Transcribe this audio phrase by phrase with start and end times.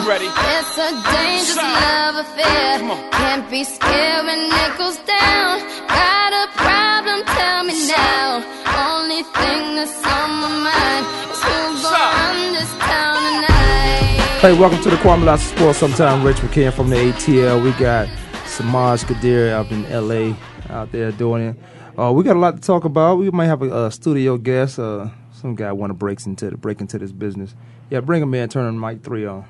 [0.00, 0.24] I'm ready.
[0.24, 2.14] It's a dangerous Shout.
[2.16, 2.78] love affair.
[3.12, 5.60] Can't be scared when it goes down.
[5.88, 7.22] Got a problem?
[7.26, 8.40] Tell me now.
[8.80, 14.40] Only thing that's on my mind is who's gonna run this town tonight.
[14.40, 15.78] Hey, welcome to the Kwamie Lassiter Sports.
[15.80, 17.62] Sometime Rich McCann from the ATL.
[17.62, 18.08] We got
[18.46, 20.34] Samaj Kadir out in LA
[20.70, 21.56] out there doing it.
[21.98, 23.16] Uh, we got a lot to talk about.
[23.18, 24.78] We might have a, uh studio guest.
[24.78, 27.54] Uh, some guy want to break into the, break into this business.
[27.90, 28.48] Yeah, bring him in.
[28.48, 29.44] Turn on mic three on.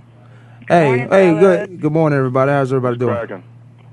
[0.71, 1.41] Hey, morning, hey, fellas.
[1.69, 2.53] good good morning, everybody.
[2.53, 3.13] How's everybody doing?
[3.13, 3.43] Cracking.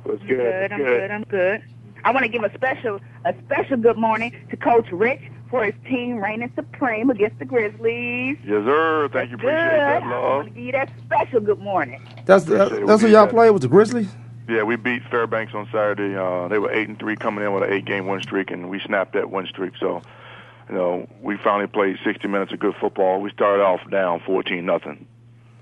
[0.03, 0.37] What's good?
[0.37, 1.63] Good, I'm good, I'm good.
[2.03, 5.73] I want to give a special a special good morning to Coach Rich for his
[5.89, 8.37] team reigning supreme against the Grizzlies.
[8.45, 9.09] Yes, sir.
[9.11, 9.37] Thank you.
[9.37, 9.47] Good.
[9.47, 11.99] Appreciate that, I want to give you that special good morning.
[12.25, 12.85] That's Appreciate that's it.
[12.85, 14.09] what y'all got- played with the Grizzlies.
[14.47, 16.15] Yeah, we beat Fairbanks on Saturday.
[16.15, 18.79] Uh, they were eight and three coming in with an eight-game win streak, and we
[18.81, 19.73] snapped that win streak.
[19.79, 20.03] So,
[20.69, 23.19] you know, we finally played 60 minutes of good football.
[23.19, 25.05] We started off down 14 nothing.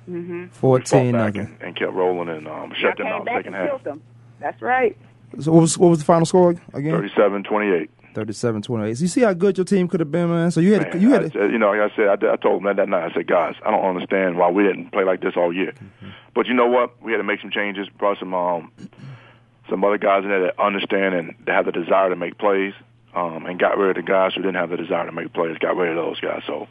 [0.09, 0.48] Mm-hmm.
[0.48, 1.53] Fourteen back nothing.
[1.56, 3.70] and, and kept rolling and um, Y'all shut them came out back second and half.
[3.70, 4.02] killed them.
[4.39, 4.98] That's right.
[5.39, 6.94] So what was what was the final score again?
[6.94, 7.89] 37-28.
[8.14, 8.98] 37-28.
[8.98, 10.50] So you see how good your team could have been, man.
[10.52, 12.36] So you had to, Man, you had I you know, like I said, I, I
[12.38, 13.11] told them that, that night.
[13.11, 15.73] I said, guys, I don't understand why we didn't play like this all year.
[15.73, 16.09] Mm-hmm.
[16.33, 17.02] But you know what?
[17.03, 17.89] We had to make some changes.
[17.89, 18.72] Brought some um,
[19.70, 22.73] some other guys in there that understand and that have the desire to make plays,
[23.16, 25.58] um, and got rid of the guys who didn't have the desire to make plays.
[25.58, 26.44] Got rid of those guys.
[26.48, 26.67] So, you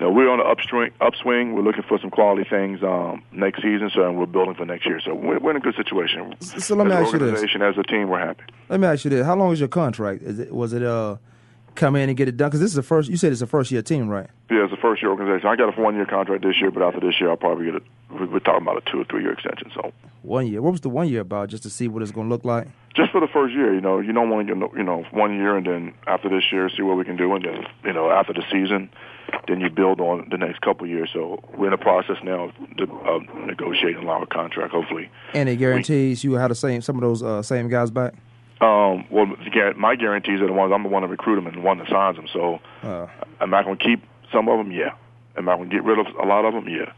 [0.00, 0.90] know, we're on the upswing.
[1.00, 1.54] Upswing.
[1.54, 3.90] We're looking for some quality things um, next season.
[3.94, 5.00] So, and we're building for next year.
[5.04, 6.34] So, we're, we're in a good situation.
[6.40, 7.42] So let me as ask you this.
[7.60, 8.42] as a team, we're happy.
[8.68, 10.22] Let me ask you this: How long is your contract?
[10.22, 11.16] Is it was it uh
[11.74, 12.48] come in and get it done?
[12.48, 13.08] Because this is the first.
[13.10, 14.28] You said it's a first year team, right?
[14.50, 15.48] Yeah, it's a first year organization.
[15.48, 17.74] I got a one year contract this year, but after this year, I'll probably get
[17.76, 17.82] it.
[18.10, 19.70] we- We're talking about a two or three year extension.
[19.74, 19.92] So
[20.22, 20.60] One year.
[20.62, 21.48] What was the one year about?
[21.48, 22.68] Just to see what it's going to look like.
[22.94, 25.34] just for the first year, you know, you don't want to get you know one
[25.34, 28.10] year and then after this year, see what we can do, and then you know
[28.10, 28.88] after the season,
[29.48, 31.10] then you build on the next couple of years.
[31.12, 34.72] So we're in the process now of, of negotiating a our contract.
[34.72, 38.14] Hopefully, And it guarantees you have the same some of those uh, same guys back.
[38.60, 41.56] um, well, the my guarantees are the ones I'm the one to recruit them and
[41.56, 42.26] the one that signs them.
[42.32, 43.06] So Uh,
[43.40, 44.72] am I going to keep some of them?
[44.72, 44.92] Yeah.
[45.36, 46.66] Am I going to get rid of a lot of them?
[46.68, 46.92] Yeah.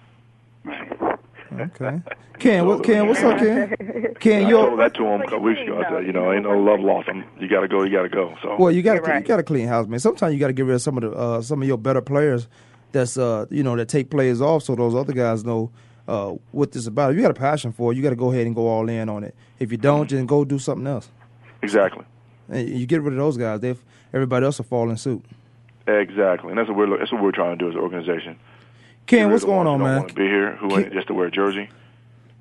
[1.52, 2.00] Okay.
[2.38, 3.74] Ken, what, Ken, what's up, Ken?
[4.20, 5.82] Ken, I you told that to him a couple weeks ago.
[5.82, 7.08] I said, you know, ain't no love lost.
[7.08, 7.82] I'm, you got to go.
[7.82, 8.34] You got to go.
[8.42, 9.22] So well, you got to right.
[9.22, 9.98] you got to clean house, man.
[9.98, 12.00] Sometimes you got to get rid of some of the uh, some of your better
[12.00, 12.48] players.
[12.92, 15.70] That's uh you know that take players off, so those other guys know
[16.06, 17.10] uh what this is about.
[17.10, 18.88] If you got a passion for it, you got to go ahead and go all
[18.88, 19.34] in on it.
[19.58, 21.08] If you don't, then go do something else.
[21.62, 22.04] exactly.
[22.48, 23.76] And you get rid of those guys, they
[24.14, 25.22] everybody else will fall in suit.
[25.86, 28.38] Exactly, and that's what we're that's what we're trying to do as an organization.
[29.08, 29.96] Ken, what's going on, man?
[29.96, 30.56] Want to be here?
[30.56, 31.68] Who Ken- ain't just to wear a jersey?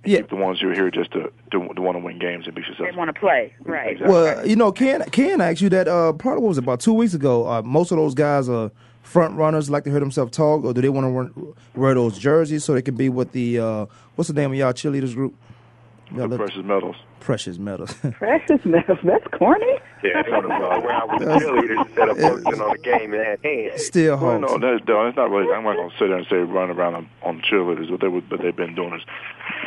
[0.05, 0.19] Yeah.
[0.19, 2.55] Keep the ones who are here just to to, to want to win games and
[2.55, 2.85] be successful.
[2.85, 2.97] They successful.
[2.97, 3.53] want to play.
[3.63, 3.91] Right.
[3.94, 4.13] Exactly.
[4.13, 6.94] Well, you know, Ken Ken asked you that uh of what was it, about two
[6.94, 7.47] weeks ago.
[7.50, 10.81] Uh, most of those guys are front runners, like to hear themselves talk, or do
[10.81, 13.85] they want to wear those jerseys so they can be with the uh
[14.16, 15.33] what's the name of y'all cheerleaders group?
[16.16, 16.95] Y'all The precious metals.
[17.19, 17.94] precious metals.
[18.13, 19.00] Precious metals.
[19.03, 19.66] That's corny.
[20.03, 23.25] Yeah, it's on the where I was cheerleaders instead of focusing on the game and
[23.25, 23.85] had hands.
[23.85, 24.62] Still Well, holds.
[24.62, 25.53] no, that's, that's not really.
[25.53, 27.91] I'm not going to sit there and say run around on, on cheerleaders.
[27.91, 29.01] What they would, what they've been doing is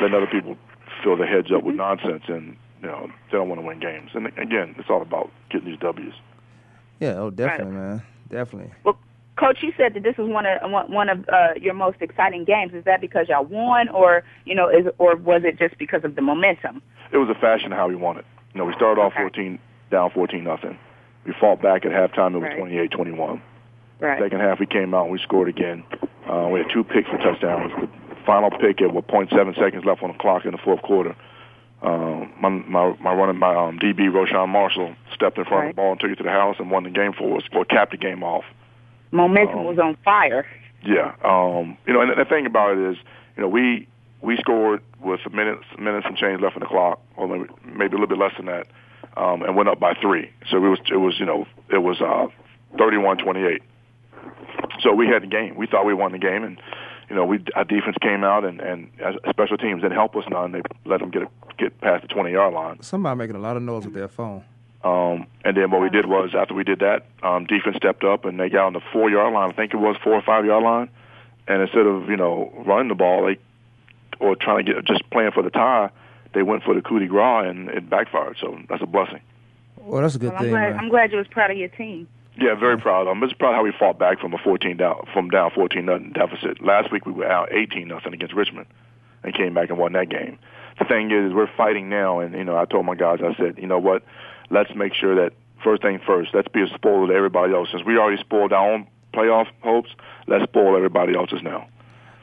[0.01, 0.57] letting other people
[1.03, 2.05] fill their heads up with mm-hmm.
[2.07, 4.11] nonsense, and you know they don't want to win games.
[4.15, 6.15] And again, it's all about getting these W's.
[7.01, 8.03] Yeah, oh definitely, man.
[8.29, 8.73] Definitely.
[8.85, 8.99] Well,
[9.41, 12.75] Coach, you said that this was one of one of uh, your most exciting games.
[12.75, 16.15] Is that because y'all won, or you know, is or was it just because of
[16.15, 16.83] the momentum?
[17.11, 18.27] It was a fashion how we won it.
[18.53, 19.23] You know, we started off Okay.
[19.23, 19.59] 14
[19.91, 20.79] down 14 nothing.
[21.25, 22.35] We fought back at halftime.
[22.35, 22.91] It was Right.
[22.91, 23.41] 28-21.
[23.99, 24.21] Right.
[24.21, 25.85] Second half, we came out and we scored again.
[26.31, 27.73] Uh, we had two picks for touchdowns.
[27.81, 31.17] The final pick at what 0.7 seconds left on the clock in the fourth quarter.
[31.83, 35.71] Um, my my my running my um, DB Roshan Marshall stepped in front Right.
[35.71, 37.43] of the ball and took it to the house and won the game for us,
[37.53, 38.45] or capped the game off.
[39.13, 40.47] Momentum Um, was on fire.
[40.83, 42.97] Yeah, um, you know, and the thing about it is,
[43.37, 43.87] you know, we
[44.23, 47.97] we scored with a minute minutes and change left in the clock, or maybe, maybe
[47.97, 48.67] a little bit less than that,
[49.17, 50.31] um, and went up by three.
[50.51, 52.29] So it was it was you know it was uh,
[52.79, 53.61] 31-28.
[54.83, 55.55] So we had the game.
[55.57, 56.61] We thought we won the game, and
[57.11, 58.89] you know, we our defense came out and and
[59.29, 60.53] special teams didn't help us none.
[60.53, 61.29] They let them get a
[61.59, 62.81] get past the 20 yard line.
[62.83, 64.45] Somebody making a lot of noise with their phone.
[64.83, 68.25] Um, and then what we did was after we did that, um, defense stepped up
[68.25, 69.51] and they got on the four yard line.
[69.51, 70.89] I think it was four or five yard line.
[71.47, 73.39] And instead of you know running the ball, they
[74.25, 75.91] or trying to get just playing for the tie,
[76.35, 78.37] they went for the coup de grace and it backfired.
[78.41, 79.21] So that's a blessing.
[79.77, 80.51] Well, that's a good Well, I'm thing.
[80.53, 80.73] glad.
[80.75, 82.07] I'm glad you was proud of your team.
[82.37, 83.07] Yeah, very proud.
[83.09, 86.13] I'm just proud how we fought back from a 14 down from down 14 nothing
[86.13, 86.63] deficit.
[86.63, 88.67] Last week we were out 18 nothing against Richmond,
[89.25, 90.39] and came back and won that game.
[90.79, 93.59] The thing is, we're fighting now, and you know, I told my guys, I said,
[93.59, 94.03] you know what,
[94.51, 95.33] let's make sure that
[95.63, 97.69] first thing first, let's be a spoiler to everybody else.
[97.71, 99.91] Since we already spoiled our own playoff hopes,
[100.27, 101.67] let's spoil everybody else's now.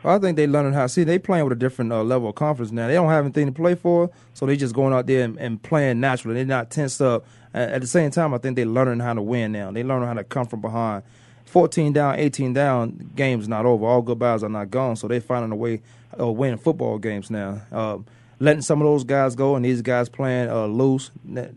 [0.03, 0.87] Well, I think they learning how.
[0.87, 2.87] See, they playing with a different uh, level of confidence now.
[2.87, 5.61] They don't have anything to play for, so they just going out there and, and
[5.61, 6.35] playing naturally.
[6.35, 7.25] They're not tensed up.
[7.53, 9.71] Uh, at the same time, I think they learning how to win now.
[9.71, 11.03] They learning how to come from behind.
[11.45, 13.85] 14 down, 18 down, game's not over.
[13.85, 15.81] All goodbyes are not gone, so they're finding a way
[16.13, 17.61] of winning football games now.
[17.71, 17.97] Uh,
[18.39, 21.11] letting some of those guys go, and these guys playing uh, loose,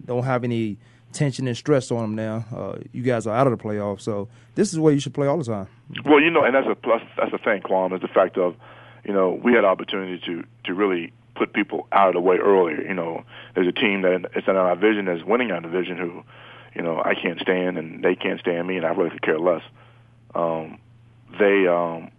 [0.04, 0.78] don't have any
[1.12, 2.44] tension and stress on them now.
[2.54, 5.26] Uh, you guys are out of the playoffs, so this is where you should play
[5.26, 5.68] all the time.
[6.04, 7.02] Well, you know, and that's a plus.
[7.16, 8.54] That's the thing, Quan, is the fact of,
[9.04, 12.82] you know, we had opportunity to to really put people out of the way earlier.
[12.82, 13.24] You know,
[13.54, 16.22] there's a team that is in our division that's winning our division who,
[16.74, 19.38] you know, I can't stand and they can't stand me, and I really could care
[19.38, 19.62] less.
[20.34, 20.78] Um,
[21.38, 22.10] they, um,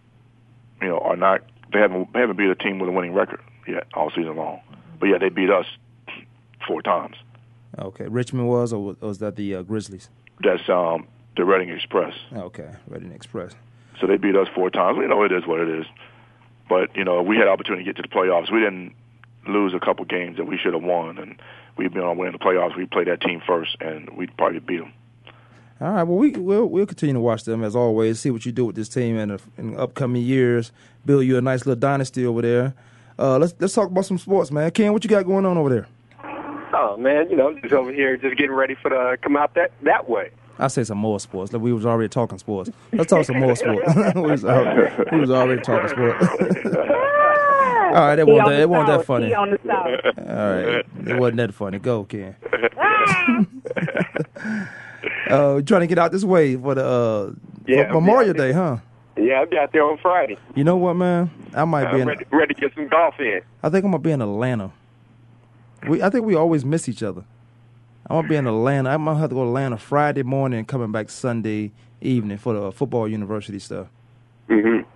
[0.82, 1.42] you know, are not.
[1.72, 4.62] They haven't they haven't beat a team with a winning record yet all season long.
[5.00, 5.66] But yeah, they beat us
[6.68, 7.16] four times.
[7.80, 10.10] Okay, Richmond was, or was- that the uh, Grizzlies?
[10.44, 12.14] That's um, the Reading Express.
[12.34, 13.54] Okay, Reading Express.
[14.00, 14.98] So they beat us four times.
[14.98, 15.86] You know, it is what it is.
[16.68, 18.52] But you know, we had opportunity to get to the playoffs.
[18.52, 18.94] We didn't
[19.48, 21.36] lose a couple games that we should have won, and
[21.78, 22.76] we've been on winning the playoffs.
[22.76, 24.94] We played that team first, and we probably beat them.
[25.80, 26.04] All right.
[26.04, 28.20] Well, we we'll we'll continue to watch them as always.
[28.20, 30.72] See what you do with this team in the, in the upcoming years.
[31.06, 32.74] Build you a nice little dynasty over there.
[33.20, 34.72] Uh, let's let's talk about some sports, man.
[34.72, 35.88] Ken, what you got going on over there?
[36.74, 39.72] Oh man, you know, just over here, just getting ready for the come out that
[39.84, 40.32] that way.
[40.60, 41.52] I say some more sports.
[41.52, 42.70] Like we was already talking sports.
[42.94, 43.94] Let's talk some more sports.
[44.16, 46.26] we, was already, we was already talking sports.
[47.92, 49.28] All right, it wasn't that, it wasn't that funny.
[49.28, 50.18] He on the south.
[50.18, 51.78] All right, it wasn't that funny.
[51.80, 52.38] Go, Ken.
[55.30, 57.34] uh, trying to get out this way for the uh,
[57.68, 58.44] Yeah, for Memorial yeah.
[58.44, 58.78] Day, huh?
[59.18, 60.38] Yeah, I'll be out there on Friday.
[60.56, 61.30] You know what, man?
[61.56, 62.08] I might Uh, be in.
[62.08, 63.42] ready, ready to get some golf in.
[63.62, 64.72] I think I'm gonna be in Atlanta.
[65.88, 67.24] We, I think we always miss each other.
[68.10, 68.90] I'm gonna be in Atlanta.
[68.90, 71.72] I'm gonna have to go to Atlanta Friday morning and coming back Sunday
[72.02, 73.88] evening for the football university stuff.
[74.50, 74.88] Mm-hmm.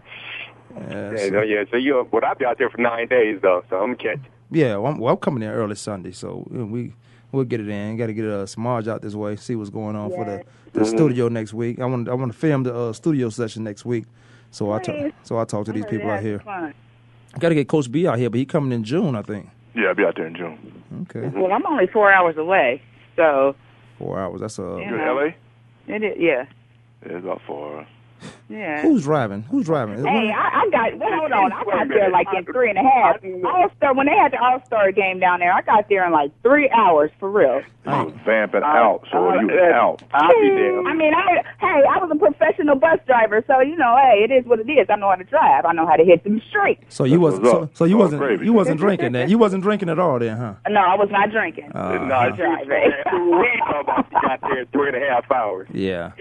[0.92, 1.64] Yeah, Yeah, so- no, yeah.
[1.72, 4.20] So you, well, I'll be out there for nine days though, so I'm gonna catch.
[4.52, 4.78] yeah.
[4.78, 6.94] Well, I'm, well, I'm coming in early Sunday, so we
[7.36, 7.98] we'll get it in.
[7.98, 10.44] Got to get a Samaj out this way, see what's going on for the,
[10.74, 10.98] the Mm-hmm.
[10.98, 11.80] studio next week.
[11.80, 14.06] I want I want to film the uh, studio session next week.
[14.52, 16.40] So I talk so I talk to these people out here.
[16.40, 16.74] Fun.
[17.40, 19.50] Got to get Coach B out here, but he coming in June, I think.
[19.76, 20.58] Yeah, I'll be out there in June.
[21.02, 22.82] Okay, Well, I'm only four hours away,
[23.18, 23.56] so
[23.98, 24.40] four hours.
[24.42, 24.78] That's uh.
[24.78, 24.90] Yeah.
[24.90, 25.14] Good, Uh-huh.
[25.88, 25.96] LA.
[25.96, 26.16] it is.
[26.18, 26.46] Yeah,
[27.06, 27.88] Yeah, it's about four hours.
[28.50, 28.82] Yeah.
[28.82, 29.44] Who's driving?
[29.44, 30.04] Who's driving?
[30.06, 30.98] Hey, I, I got.
[31.00, 31.52] Well, hold on.
[31.52, 33.18] I got there like in three and a half.
[33.46, 36.12] All Star when they had the All Star game down there, I got there in
[36.12, 37.62] like three hours for real.
[37.88, 40.02] I was vamping out, so you was out.
[40.12, 40.82] I'll be there.
[40.88, 44.32] I mean, I hey, I was a professional bus driver, so you know, hey, it
[44.32, 44.88] is what it is.
[44.90, 45.66] I know how to drive.
[45.66, 46.84] I know how to hit them streets.
[46.90, 48.46] So you wasn't what's so, so you wasn't gravy.
[48.46, 49.30] you wasn't drinking that.
[49.30, 50.54] You wasn't drinking at all then, huh?
[50.68, 51.72] No, I was not drinking.
[51.76, 54.98] Uh, no, she was on that ooh-wee talking about she got there in three and
[54.98, 55.68] a half hours.
[55.72, 56.12] yeah.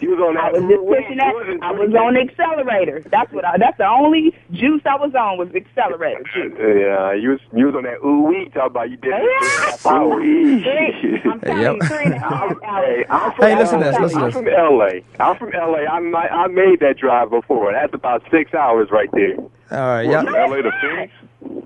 [0.00, 1.34] She was on I was just pushing that.
[1.62, 3.04] I was on the accelerator.
[3.10, 3.44] That's what.
[3.44, 6.54] I, that's the only juice I was on was accelerator juice.
[6.58, 9.32] Yeah, you was you was on that ooh wee talk about you did it in
[9.38, 10.22] three and a half hours.
[10.22, 11.74] Three, I'm telling Yep.
[11.76, 12.58] you, three and a half hours.
[12.62, 14.54] Hey, I'm from, Hey, listen to this, I'm listen from this.
[14.58, 14.90] LA.
[15.20, 15.84] I'm from LA.
[15.90, 17.72] I mi- I made that drive before.
[17.72, 19.36] That's about six hours right there.
[19.70, 20.24] All right, What, yeah.
[20.24, 21.12] from LA to Phoenix?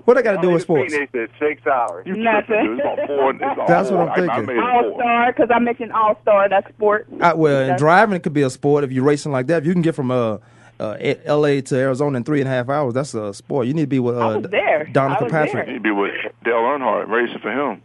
[0.05, 0.91] What I got to do with sports?
[0.93, 2.05] Phoenix is six hours.
[2.07, 2.77] You Nothing.
[2.79, 3.31] It's about four.
[3.31, 3.97] It's about That's four.
[4.05, 4.55] what I'm I, I thinking.
[4.55, 6.49] made All star, because I mentioned all star.
[6.49, 7.07] That's sport.
[7.21, 9.61] I, well, and driving it could be a sport if you're racing like that.
[9.61, 10.37] If you can get from uh,
[10.79, 11.61] uh, L.A.
[11.61, 13.67] to Arizona in three and a half hours, that's a sport.
[13.67, 14.85] You need to be with uh, I was there.
[14.91, 15.65] Danica I was Patrick.
[15.65, 15.73] there.
[15.73, 16.13] He'd be with
[16.43, 17.81] Dale Earnhardt racing for him.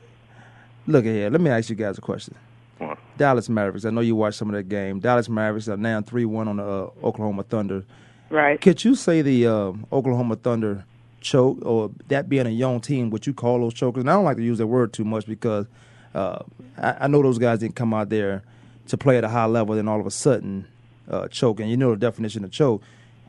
[0.87, 1.31] Look at here.
[1.31, 2.35] Let me ask you guys a question.
[2.79, 2.99] What?
[3.17, 3.85] Dallas Mavericks.
[3.85, 5.01] I know you watched some of that game.
[5.01, 7.85] Dallas Mavericks are now three one on the uh, Oklahoma Thunder.
[8.31, 8.61] Right.
[8.61, 10.85] Could you say the uh, Oklahoma Thunder
[11.21, 14.03] choke, or that being a young team, what you call those chokers?
[14.03, 15.67] And I don't like to use that word too much because
[16.15, 16.41] uh,
[16.79, 18.43] I, I know those guys didn't come out there
[18.89, 20.67] to play at a high level, and all of a sudden
[21.09, 21.61] uh, choke.
[21.61, 22.83] And you know the definition of choke.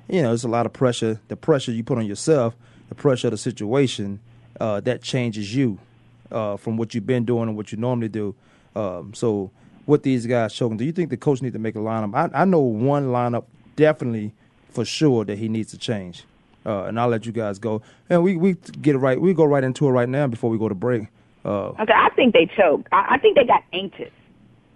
[0.07, 1.19] You know, it's a lot of pressure.
[1.27, 2.55] The pressure you put on yourself,
[2.89, 4.19] the pressure of the situation,
[4.59, 5.79] uh, that changes you
[6.31, 8.35] uh, from what you've been doing and what you normally do.
[8.75, 9.51] Um, so,
[9.85, 12.13] with these guys choking, do you think the coach need to make a lineup?
[12.15, 14.33] I, I know one lineup definitely
[14.75, 16.25] for sure that he needs to change.
[16.65, 17.81] uh, and I'll let you guys go.
[18.09, 19.19] And we we get it right.
[19.19, 21.03] We go right into it right now before we go to break.
[21.43, 22.87] Uh, Okay, I think they choked.
[22.91, 24.11] I, I think they got anxious.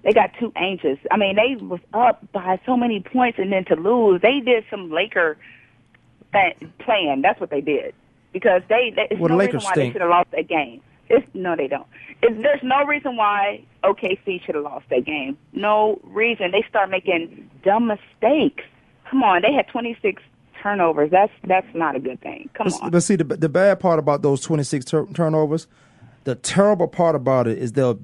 [0.04, 0.98] They got too anxious.
[1.12, 4.64] I mean, they was up by so many points, and then to lose, they did
[4.70, 5.36] some Laker
[6.32, 7.22] th- plan.
[7.22, 7.94] That's what they did
[8.32, 8.94] because they.
[8.96, 9.94] they it's Well, the no Lakers reason why stink.
[9.94, 10.82] they should have lost that game.
[11.10, 11.88] It's, no, they don't.
[12.22, 15.38] It's, there's no reason why OKC should have lost that game.
[15.54, 16.52] No reason.
[16.52, 18.64] They start making dumb mistakes.
[19.10, 20.22] Come on, they had 26
[20.62, 21.10] turnovers.
[21.12, 22.50] That's that's not a good thing.
[22.54, 22.92] Come But, on.
[22.92, 25.68] but see, the, the bad part about those 26 tur- turnovers,
[26.26, 27.98] the terrible part about it is the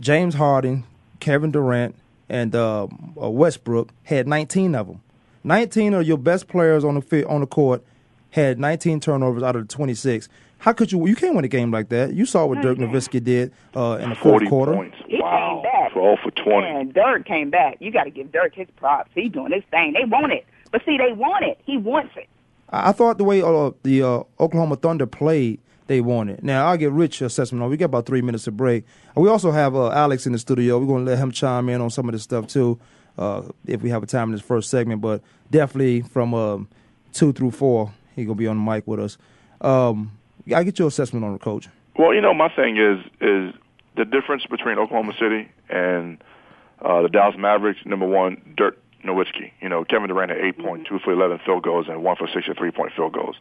[0.00, 0.84] James Harden,
[1.20, 1.94] Kevin Durant,
[2.28, 2.84] and uh,
[3.20, 5.00] uh, Westbrook had 19 of them.
[5.44, 7.82] 19 of your best players on the fi- on the court
[8.30, 10.28] had 19 turnovers out of the 26.
[10.58, 11.04] How could you?
[11.08, 12.14] You can't win a game like that.
[12.14, 14.72] You saw what Dirk Nowitzki did uh, in the fourth 40 quarter.
[14.74, 14.96] points.
[15.08, 15.60] He wow.
[15.92, 16.16] Came back.
[16.16, 16.66] 12 for 20.
[16.66, 17.76] And Dirk came back.
[17.80, 19.10] You got to give Dirk his props.
[19.14, 19.92] He doing his thing.
[19.92, 21.60] They want it, but see, they want it.
[21.64, 22.28] He wants it.
[22.70, 26.42] I I thought the way uh, the uh, Oklahoma Thunder played, they won it.
[26.42, 27.70] Now I'll get Rich assessment on.
[27.70, 28.84] We got about three minutes to break.
[29.14, 30.78] We also have uh, Alex in the studio.
[30.78, 32.78] We're going to let him chime in on some of this stuff too,
[33.18, 35.00] uh, if we have a time in this first segment.
[35.00, 36.68] But definitely from um,
[37.12, 39.18] two through four, he gonna be on the mic with us.
[39.60, 40.12] Um,
[40.54, 41.68] I get your assessment on the coach.
[41.98, 43.54] Well, you know, my thing is is
[43.96, 46.22] the difference between Oklahoma City and
[46.80, 47.80] uh, the Dallas Mavericks.
[47.84, 49.52] Number one, Dirk Nowitzki.
[49.60, 52.28] You know, Kevin Durant had eight point two for eleven field goals and one for
[52.32, 53.36] six or three point field goals.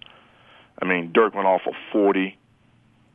[0.82, 2.38] I mean, Dirk went off for forty.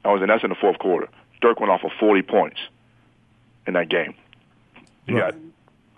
[0.04, 1.08] I was, and that's in the fourth quarter.
[1.40, 2.58] Dirk went off for forty points
[3.66, 4.14] in that game.
[5.06, 5.34] You Right.
[5.34, 5.40] got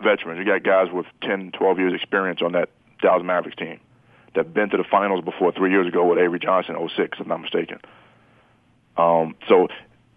[0.04, 0.38] veterans.
[0.38, 2.68] You got guys with 10, 12 years experience on that
[3.02, 3.80] Dallas Mavericks team
[4.34, 7.28] that been to the finals before three years ago with Avery Johnson, 06, if I'm
[7.28, 7.78] not mistaken.
[8.96, 9.68] Um, so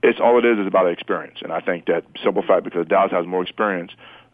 [0.04, 3.12] it's all it is is about experience, and I think that simple fact because Dallas
[3.12, 3.92] has more experience,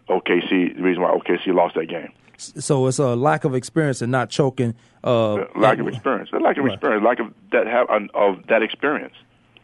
[0.09, 2.11] OKC the reason why OKC lost that game.
[2.37, 4.75] So it's a lack of experience and not choking.
[5.03, 6.73] Uh, lack of experience, a lack of Right.
[6.73, 9.13] experience, lack of that have of that experience.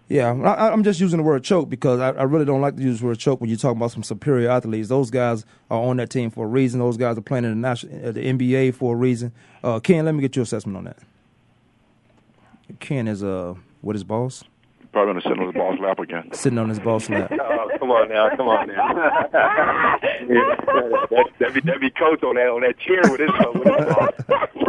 [0.10, 2.84] Yeah, I, I'm just using the word choke because I, I really don't like to
[2.84, 4.90] use the word choke when you're talking about some superior athletes.
[4.90, 6.80] Those guys are on that team for a reason.
[6.80, 9.32] Those guys are playing in the, national, uh, the NBA for a reason.
[9.64, 10.98] Uh, Ken, let me get your assessment on that.
[12.80, 14.44] Ken is uh, with his boss,
[14.94, 16.30] Probably going to sit on his boss lap again.
[16.34, 17.32] sitting on his boss lap.
[17.42, 18.94] Oh, come on now, come on now.
[20.04, 23.86] that, that, be, that be coach on that on that chair with his with his
[23.94, 24.14] boss.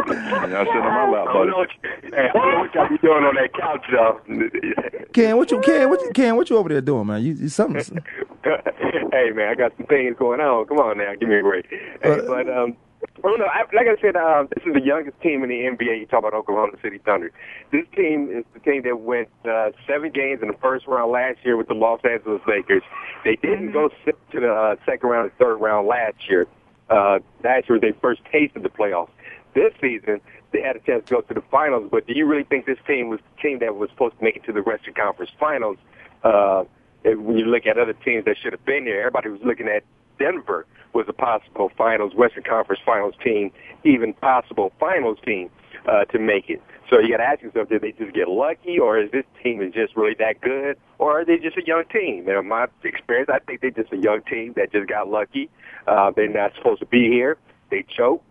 [0.07, 1.49] You're not sitting on my lap, I don't buddy.
[1.51, 1.79] know what you,
[2.11, 5.05] hey, I don't know what y'all be doing on that couch, though.
[5.13, 7.21] Ken, what you Ken, what you Ken, what you over there doing, man?
[7.23, 8.03] You, you something?
[8.43, 10.65] hey man, I got some things going on.
[10.65, 11.67] Come on now, give me a break.
[11.69, 12.75] Hey, Uh, but um,
[13.17, 13.45] I don't know.
[13.45, 15.99] I, like I said, um, this is the youngest team in the NBA.
[15.99, 17.31] You talk about Oklahoma City Thunder.
[17.71, 21.39] This team is the team that went uh, seven games in the first round last
[21.43, 22.83] year with the Los Angeles Lakers.
[23.23, 26.47] They didn't go to the uh, second round and third round last year.
[26.89, 29.09] Uh, last year, was their first taste of the playoffs.
[29.55, 30.21] This season,
[30.51, 31.89] they had a chance to go to the finals.
[31.89, 34.35] But do you really think this team was the team that was supposed to make
[34.35, 35.77] it to the Western Conference Finals?
[36.23, 36.65] Uh,
[37.03, 39.83] when you look at other teams that should have been there, everybody was looking at
[40.19, 43.51] Denver was a possible finals, Western Conference Finals team,
[43.83, 45.49] even possible finals team
[45.87, 46.61] uh, to make it.
[46.89, 49.61] So you got to ask yourself, did they just get lucky, or is this team
[49.61, 52.29] is just really that good, or are they just a young team?
[52.29, 55.49] In my experience, I think they're just a young team that just got lucky.
[55.85, 57.37] Uh, they're not supposed to be here.
[57.71, 58.23] They choke.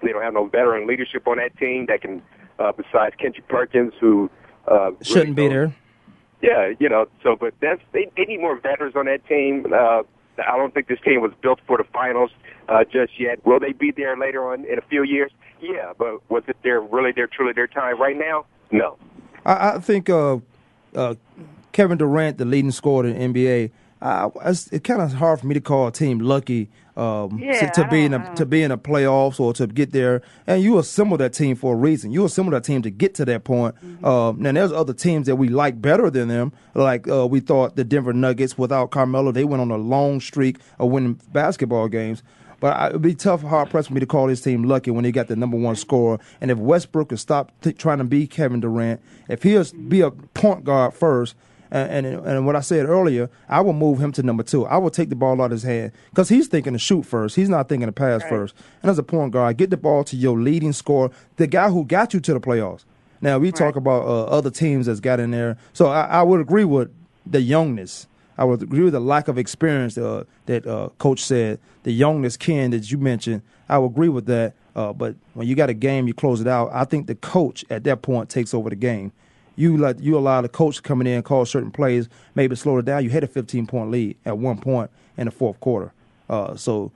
[0.00, 2.22] They don't have no veteran leadership on that team that can,
[2.58, 4.30] uh, besides Kendrick Perkins, who
[4.68, 5.74] uh, Shouldn't be there.
[6.40, 9.66] yeah, you know, so but that's they, they need more veterans on that team.
[9.74, 10.02] Uh,
[10.40, 12.30] I don't think this team was built for the finals
[12.68, 13.44] uh, just yet.
[13.44, 15.32] Will they be there later on in a few years?
[15.60, 18.46] Yeah, but was it their really their truly their time right now?
[18.70, 18.96] No.
[19.44, 20.38] I, I think uh,
[20.94, 21.14] uh,
[21.72, 23.70] Kevin Durant, the leading scorer in the NBA.
[24.00, 27.70] Uh, it's, it's kind of hard for me to call a team lucky um, Yeah,
[27.70, 30.22] to, to be in a to be in a playoffs or to get there.
[30.46, 32.10] And you assemble that team for a reason.
[32.10, 33.76] You assemble that team to get to that point.
[33.76, 34.04] Mm-hmm.
[34.04, 36.52] Um, now there's other teams that we like better than them.
[36.74, 40.58] Like uh, we thought the Denver Nuggets without Carmelo, they went on a long streak
[40.78, 42.22] of winning basketball games.
[42.60, 45.04] But I, it'd be tough, hard pressed for me to call this team lucky when
[45.04, 46.18] they got the number one scorer.
[46.40, 50.10] And if Westbrook could stop t- trying to be Kevin Durant, if he'll be a
[50.10, 51.36] point guard first,
[51.70, 54.66] and, and and what I said earlier, I will move him to number two.
[54.66, 57.36] I will take the ball out of his hand because he's thinking to shoot first.
[57.36, 58.54] He's not thinking to pass first.
[58.82, 61.84] And as a point guard, get the ball to your leading scorer, the guy who
[61.84, 62.84] got you to the playoffs.
[63.20, 66.40] Now we talk about uh, other teams that's got in there, so I, I would
[66.40, 66.90] agree with
[67.26, 68.06] the youngness.
[68.38, 71.58] I would agree with the lack of experience uh, that uh, Coach said.
[71.82, 74.54] The youngness, Ken, that you mentioned, I would agree with that.
[74.76, 76.70] Uh, but when you got a game, you close it out.
[76.72, 79.10] I think the coach at that point takes over the game.
[79.58, 82.84] You let you allow the coach coming in and call certain plays, maybe slow it
[82.84, 83.02] down.
[83.02, 85.92] You had a 15 point lead at one point in the fourth quarter.
[86.30, 86.92] Uh, so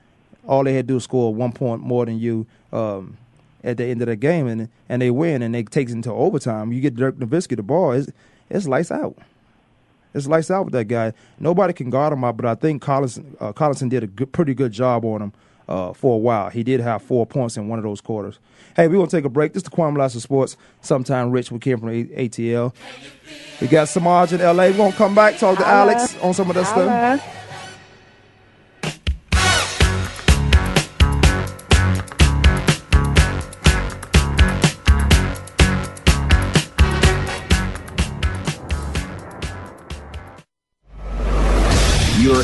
[0.46, 2.46] all they had to do score one point more than you.
[2.72, 3.18] Um,
[3.64, 6.72] at the end of the game and and they win and they takes into overtime.
[6.72, 8.10] You get Dirk Nowitzki the ball, it's,
[8.50, 9.16] it's lights out.
[10.14, 11.12] It's lights out with that guy.
[11.38, 14.52] Nobody can guard him out, but I think Collison, uh, Collison did a good, pretty
[14.52, 15.32] good job on him
[15.68, 16.50] uh, for a while.
[16.50, 18.38] He did have four points in one of those quarters.
[18.74, 19.52] Hey, we're going to take a break.
[19.52, 20.56] This is the Kwamie Lassiter Sports.
[20.80, 22.74] Sometime Rich, we came from ATL.
[23.60, 24.52] We got Samaj in LA.
[24.68, 25.66] We're going to come back, talk to.
[25.66, 27.51] Alex on some of that stuff.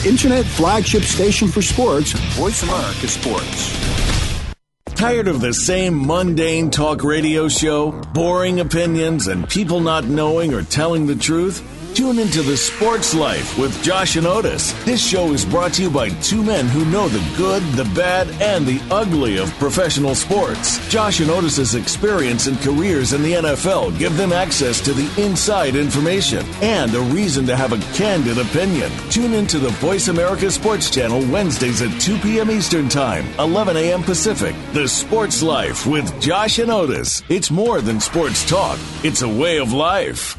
[0.08, 4.54] Internet flagship station for sports, Voice America Sports.
[4.94, 10.62] Tired of the same mundane talk radio show, boring opinions, and people not knowing or
[10.62, 11.62] telling the truth?
[11.95, 14.73] Tune into The Sports Life with Josh and Otis.
[14.85, 18.28] This show is brought to you by two men who know the good, the bad,
[18.40, 20.78] and the ugly of professional sports.
[20.88, 25.75] Josh and Otis's experience and careers in the NFL give them access to the inside
[25.75, 28.92] information and a reason to have a candid opinion.
[29.11, 32.50] Tune into the Voice America Sports Channel Wednesdays at 2 p.m.
[32.50, 34.02] Eastern Time, 11 a.m.
[34.04, 34.54] Pacific.
[34.73, 37.25] The Sports Life with Josh and Otis.
[37.28, 40.38] It's more than sports talk, it's a way of life.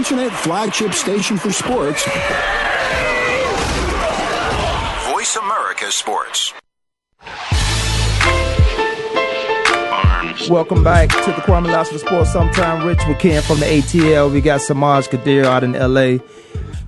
[0.00, 2.06] Internet flagship station for sports,
[5.12, 6.54] Voice America Sports.
[10.48, 12.32] Welcome back to the Kwamie Lassiter Sports.
[12.32, 14.32] Sometime Rich with Ken from the ATL.
[14.32, 16.24] We got Samaj Kadir out in LA.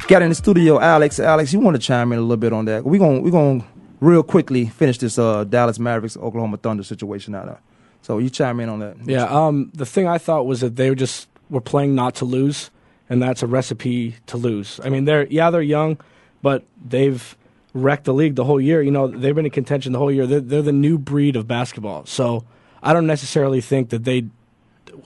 [0.09, 1.20] Got in the studio Alex.
[1.20, 2.85] Alex, you want to chime in a little bit on that?
[2.85, 3.62] We're going we gonna
[4.01, 7.61] real quickly finish this uh, Dallas Mavericks Oklahoma Thunder situation out there.
[8.01, 8.96] So you chime in on that.
[9.05, 12.25] Yeah, um, the thing I thought was that they were just were playing not to
[12.25, 12.70] lose,
[13.12, 14.81] and that's a recipe to lose.
[14.83, 15.98] I mean, they're yeah they're young,
[16.40, 17.37] but they've
[17.75, 18.81] wrecked the league the whole year.
[18.81, 20.27] You know, they've been in contention the whole year.
[20.27, 22.07] They're, they're the new breed of basketball.
[22.07, 22.44] So
[22.83, 24.29] I don't necessarily think that they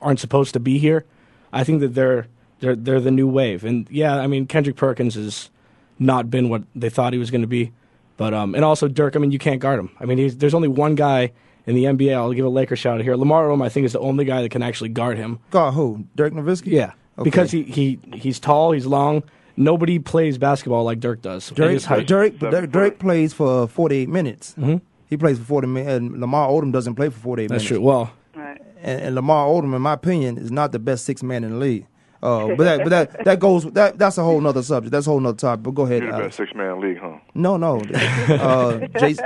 [0.01, 1.05] aren't supposed to be here.
[1.53, 2.29] I think that they're
[2.61, 3.65] they're they're the new wave.
[3.65, 5.51] And yeah, I mean Kendrick Perkins has
[5.99, 7.73] not been what they thought he was going to be,
[8.17, 9.17] but um, and also Dirk.
[9.17, 9.91] I mean, you can't guard him.
[9.99, 11.33] I mean, he's, there's only one guy
[11.67, 12.15] in the NBA.
[12.15, 13.17] I'll give a Laker shout out here.
[13.17, 15.41] Lamar Odom, I think, is the only guy that can actually guard him.
[15.51, 16.07] God, who?
[16.15, 16.67] Dirk Nowitzki?
[16.67, 17.25] Yeah, Okay.
[17.25, 19.23] because he, he he's tall, he's long.
[19.57, 21.49] Nobody plays basketball like Dirk does.
[21.51, 21.81] Dirk.
[22.07, 24.55] Dirk, but Dirk, Dirk plays for 48 minutes.
[24.59, 24.83] Mhm.
[25.09, 27.65] He plays for 40 minutes, and Lamar Odom doesn't play for 48 That's minutes.
[27.71, 27.81] That's true.
[27.81, 28.61] Well, Right.
[28.83, 31.57] and, and Lamar Odom, in my opinion, is not the best six man in the
[31.57, 31.87] league.
[32.23, 34.91] Uh, but that, but that, that goes that that's a whole nother subject.
[34.93, 35.63] That's a whole nother topic.
[35.63, 36.03] But go ahead.
[36.03, 37.19] You're the best six man league, huh?
[37.35, 37.81] No, no,
[38.29, 39.25] uh, Jason,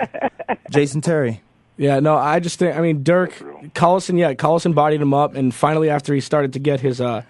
[0.70, 1.40] Jason Terry.
[1.76, 3.32] Yeah, no, I just think I mean Dirk
[3.74, 7.22] Collison, yeah, Collison bodied him up and finally after he started to get his uh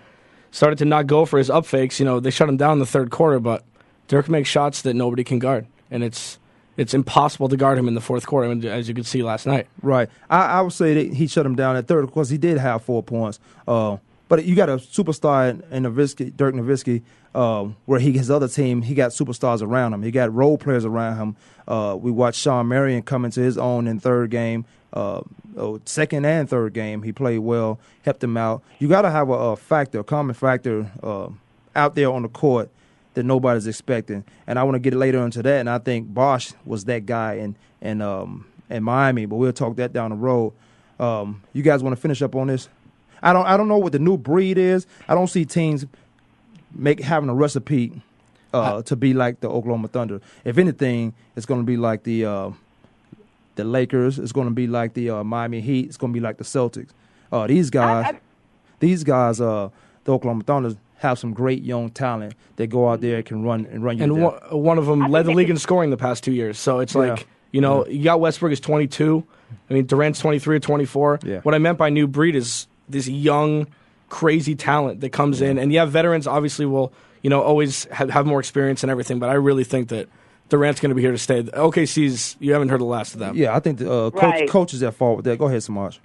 [0.50, 2.78] started to not go for his up fakes, you know, they shut him down in
[2.78, 3.64] the third quarter, but
[4.08, 5.66] Dirk makes shots that nobody can guard.
[5.90, 6.38] And it's
[6.76, 9.66] it's impossible to guard him in the fourth quarter, as you could see last night.
[9.82, 10.08] Right.
[10.30, 12.04] I, I would say that he shut him down at third.
[12.04, 13.38] Of course, he did have four points.
[13.68, 17.02] Uh, but you got a superstar in, in Nowitzki, Dirk Nowitzki,
[17.34, 20.02] uh, where he his other team, he got superstars around him.
[20.02, 21.36] He got role players around him.
[21.68, 24.64] Uh, we watched Shawn Marion come into his own in third game.
[24.92, 25.20] Uh,
[25.56, 28.62] oh, second and third game, he played well, helped him out.
[28.78, 31.28] You got to have a, a factor, a common factor uh,
[31.76, 32.70] out there on the court
[33.14, 34.24] that nobody's expecting.
[34.46, 35.60] And I want to get later into that.
[35.60, 39.76] And I think Bosh was that guy in in um, in Miami, but we'll talk
[39.76, 40.52] that down the road.
[40.98, 42.68] Um, you guys want to finish up on this?
[43.22, 44.86] I don't I don't know what the new breed is.
[45.08, 45.86] I don't see teams
[46.74, 48.02] make having a recipe
[48.52, 50.20] uh, to be like the Oklahoma Thunder.
[50.44, 52.50] If anything, it's going to be like the uh,
[53.56, 54.18] the Lakers.
[54.18, 55.86] It's going to be like the uh, Miami Heat.
[55.86, 56.90] It's going to be like the Celtics.
[57.32, 58.14] Uh, these guys,
[58.80, 59.68] these guys, uh,
[60.04, 63.66] the Oklahoma Thunder have some great young talent that go out there and can run
[63.66, 64.22] and run you And down.
[64.22, 66.58] one, one of them led the league in scoring the past two years.
[66.58, 67.00] So it's Yeah.
[67.00, 69.24] like, you know, you got Westbrook is 22.
[69.70, 71.20] I mean, Durant's 23 or 24.
[71.24, 71.40] Yeah.
[71.40, 73.66] What I meant by new breed is this young,
[74.08, 75.58] crazy talent that comes in.
[75.58, 79.18] And yeah, veterans obviously will, you know, always have, have more experience and everything.
[79.18, 80.08] But I really think that
[80.50, 81.42] Durant's going to be here to stay.
[81.42, 83.36] OKC's, you haven't heard the last of them.
[83.36, 84.48] yeah, I think the uh, coach, Right.
[84.48, 85.38] coaches at fault with that.
[85.38, 85.98] Go ahead, Samaj.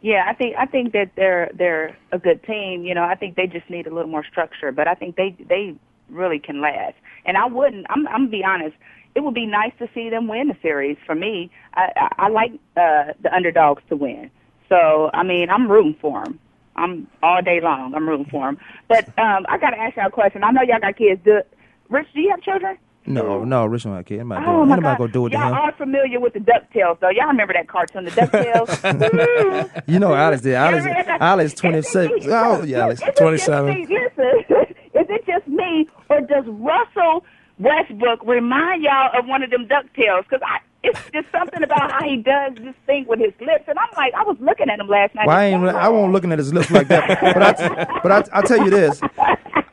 [0.00, 2.84] Yeah, I think I think that they're they're a good team.
[2.84, 5.34] You know, I think they just need a little more structure, but I think they
[5.48, 5.74] they
[6.08, 6.94] really can last.
[7.26, 7.84] And I wouldn't.
[7.90, 8.76] I'm I'm gonna be honest.
[9.16, 10.96] it would be nice to see them win the series.
[11.04, 14.30] For me, I, I, I like uh, the underdogs to win.
[14.68, 16.38] So I mean, I'm rooting for them.
[16.76, 17.92] I'm all day long.
[17.96, 18.58] I'm rooting for them.
[18.86, 20.44] But um, I got to ask y'all a question.
[20.44, 21.20] I know y'all got kids.
[21.24, 21.40] Do,
[21.88, 22.78] Rich, do you have children?
[23.06, 24.20] No, no, Rich don't have kids.
[24.20, 24.98] Anybody, Oh anybody God!
[24.98, 25.54] gonna do it to Y'all him?
[25.54, 27.08] are familiar with the Ducktales, though.
[27.08, 28.68] Y'all remember that cartoon, the Ducktales?
[29.08, 29.82] Mm.
[29.86, 30.54] You know, Alex did.
[30.54, 30.86] Alex,
[31.20, 32.12] Alex, twenty six.
[32.26, 33.80] Oh, yeah, Alex, Is it just twenty seven.
[33.82, 34.44] Listen,
[34.94, 37.24] is it just me, or does Russell
[37.58, 40.24] Westbrook remind y'all of one of them Ducktales?
[40.24, 43.78] Because I, it's just something about how he does this thing with his lips, and
[43.78, 45.26] I'm like, I was looking at him last night.
[45.26, 45.64] Well, I ain't.
[45.64, 47.18] I won't looking at his lips like that.
[47.20, 49.00] But I, but I, I tell you this.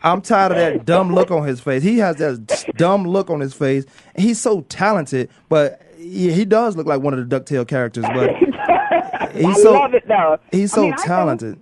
[0.06, 1.84] I'm tired of that dumb look on his face.
[1.84, 3.86] He has that dumb look on his face.
[4.16, 8.06] He's so talented, but he, he does look like one of the Ducktail characters.
[8.14, 8.36] But
[9.34, 10.38] he's I so love it though.
[10.52, 11.60] he's I so mean, I think- talented.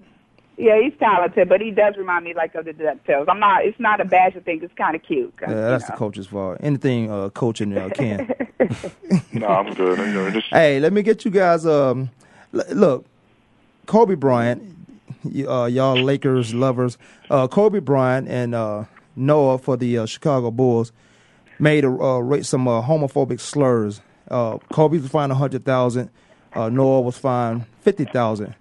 [0.56, 3.26] Yeah, he's talented, but he does remind me like of the Ducktales.
[3.28, 3.66] I'm not.
[3.66, 4.60] It's not a bashing thing.
[4.62, 5.34] It's kind of cute.
[5.42, 6.58] Yeah, that's the coach's fault.
[6.60, 8.32] Anything uh, coaching uh, can.
[9.34, 9.98] no, I'm good.
[9.98, 11.66] You know, just Hey, let me get you guys.
[11.66, 12.12] Um,
[12.54, 13.06] l- look,
[13.88, 14.73] Kobe Bryant, y-
[15.26, 16.98] uh, y'all Lakers lovers.
[17.30, 20.92] Uh, Kobe Bryant and uh, Noah for the uh, Chicago Bulls
[21.60, 24.02] made a, uh, some uh, homophobic slurs.
[24.30, 26.10] Kobe was fined a hundred thousand.
[26.56, 28.56] Noah was fined fifty thousand.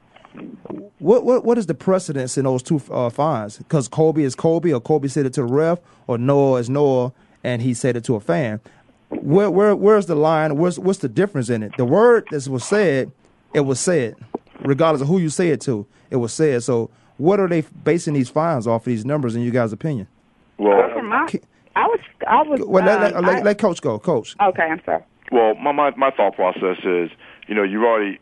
[0.98, 3.58] What what what is the precedence in those two fines?
[3.58, 7.12] Because Kobe is Kobe, or Kobe said it to the ref, or Noah is Noah
[7.44, 8.60] and he said it to a fan.
[9.08, 10.56] Where where where's the line?
[10.56, 11.76] What's what's the difference in it?
[11.76, 13.12] The word that was said,
[13.52, 14.16] it was said,
[14.64, 16.62] regardless of who you say it to, it was said.
[16.62, 20.06] So what are they basing these fines off of these numbers in you guys' opinion?
[20.58, 21.28] well, For my,
[21.76, 22.00] I was.
[22.26, 22.60] I was.
[22.66, 24.34] Well, let, let, um, let, I- let coach go, coach.
[24.40, 25.02] okay, I'm sorry.
[25.30, 27.10] Well, my, my my thought process is,
[27.48, 28.18] you know, you've already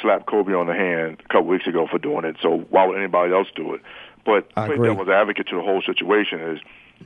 [0.00, 2.36] slapped Kobe on the hand a couple weeks ago for doing it.
[2.40, 3.82] So why would anybody else do it?
[4.24, 4.88] But I play agree.
[4.88, 6.60] devil's advocate to the whole situation is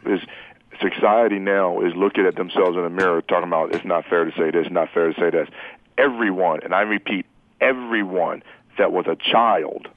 [0.06, 0.20] is
[0.80, 4.30] society now is looking at themselves in the mirror, talking about it's not fair to
[4.38, 5.48] say this, not fair to say this.
[5.98, 7.26] Everyone, and I repeat,
[7.60, 8.42] everyone
[8.78, 9.88] that was a child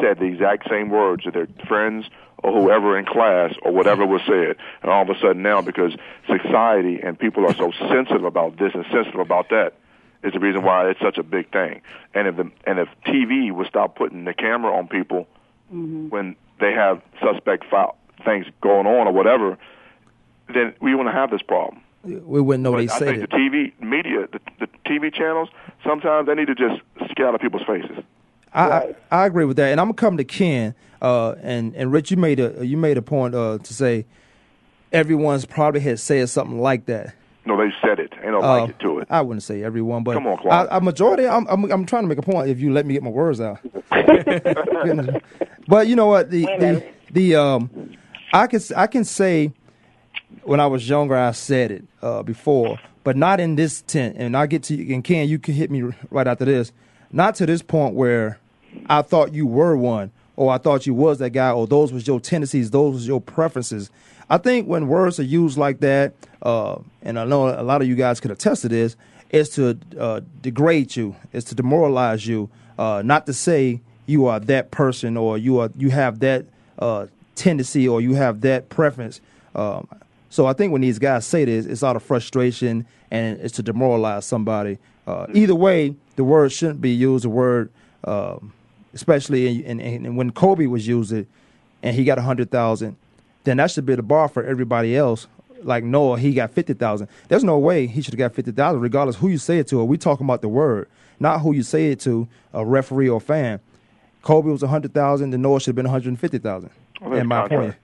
[0.00, 2.06] said the exact same words to their friends
[2.38, 4.56] or whoever in class or whatever was said.
[4.82, 5.94] And all of a sudden now, because
[6.26, 9.74] society and people are so sensitive about this and sensitive about that,
[10.22, 11.80] is the reason why it's such a big thing.
[12.14, 15.26] And if the, and if TV would stop putting the camera on people
[15.72, 16.08] mm-hmm.
[16.08, 19.56] when they have suspect foul things going on or whatever,
[20.52, 21.82] then we wouldn't have this problem.
[22.02, 23.30] We wouldn't know But they I said think it.
[23.30, 25.48] the TV media, the, the TV channels,
[25.84, 28.02] sometimes they need to just scare out of people's faces.
[28.52, 30.74] I, I I agree with that, and I'm gonna come to Ken.
[31.02, 34.06] Uh, and and Rich, you made a you made a point uh, to say
[34.92, 37.14] everyone's probably had said something like that.
[37.46, 38.12] No, they said it.
[38.22, 39.08] Ain't no Uh, like it to it.
[39.10, 40.68] I wouldn't say everyone, but Come on, Clark.
[40.70, 41.26] I, a majority.
[41.28, 42.48] I'm, I'm I'm trying to make a point.
[42.50, 43.60] If you let me get my words out,
[45.68, 47.70] but you know what the the, the um,
[48.32, 49.52] I can I can say
[50.42, 54.16] when I was younger I said it uh, before, but not in this tent.
[54.18, 56.72] And I get to you and Ken, you can hit me right after this.
[57.12, 58.38] Not to this point where
[58.86, 62.06] I thought you were one, or I thought you was that guy, or those was
[62.06, 63.90] your tendencies, those was your preferences.
[64.28, 67.88] I think when words are used like that, uh, and I know a lot of
[67.88, 68.96] you guys could attest to this,
[69.30, 74.40] is to uh, degrade you, is to demoralize you, uh, not to say you are
[74.40, 76.46] that person or you are you have that
[76.78, 79.20] uh, tendency or you have that preference.
[79.54, 79.86] Um,
[80.30, 83.62] so I think when these guys say this, it's out of frustration and it's to
[83.62, 84.78] demoralize somebody.
[85.06, 87.24] Uh, either way, the word shouldn't be used.
[87.24, 87.70] The word,
[88.04, 88.52] um,
[88.94, 91.28] especially in, in, in when Kobe was using, it
[91.82, 92.96] and he got a hundred thousand,
[93.44, 95.26] then that should be the bar for everybody else.
[95.62, 97.08] Like Noah, he got fifty thousand.
[97.28, 99.80] There's no way he should have got fifty thousand, regardless who you say it to.
[99.80, 100.88] Or we talking about the word,
[101.18, 103.60] not who you say it to, a referee or fan.
[104.22, 106.70] Kobe was a hundred thousand, then Noah should have been one hundred and fifty thousand.
[107.00, 107.62] Well, in my contract.
[107.62, 107.74] point.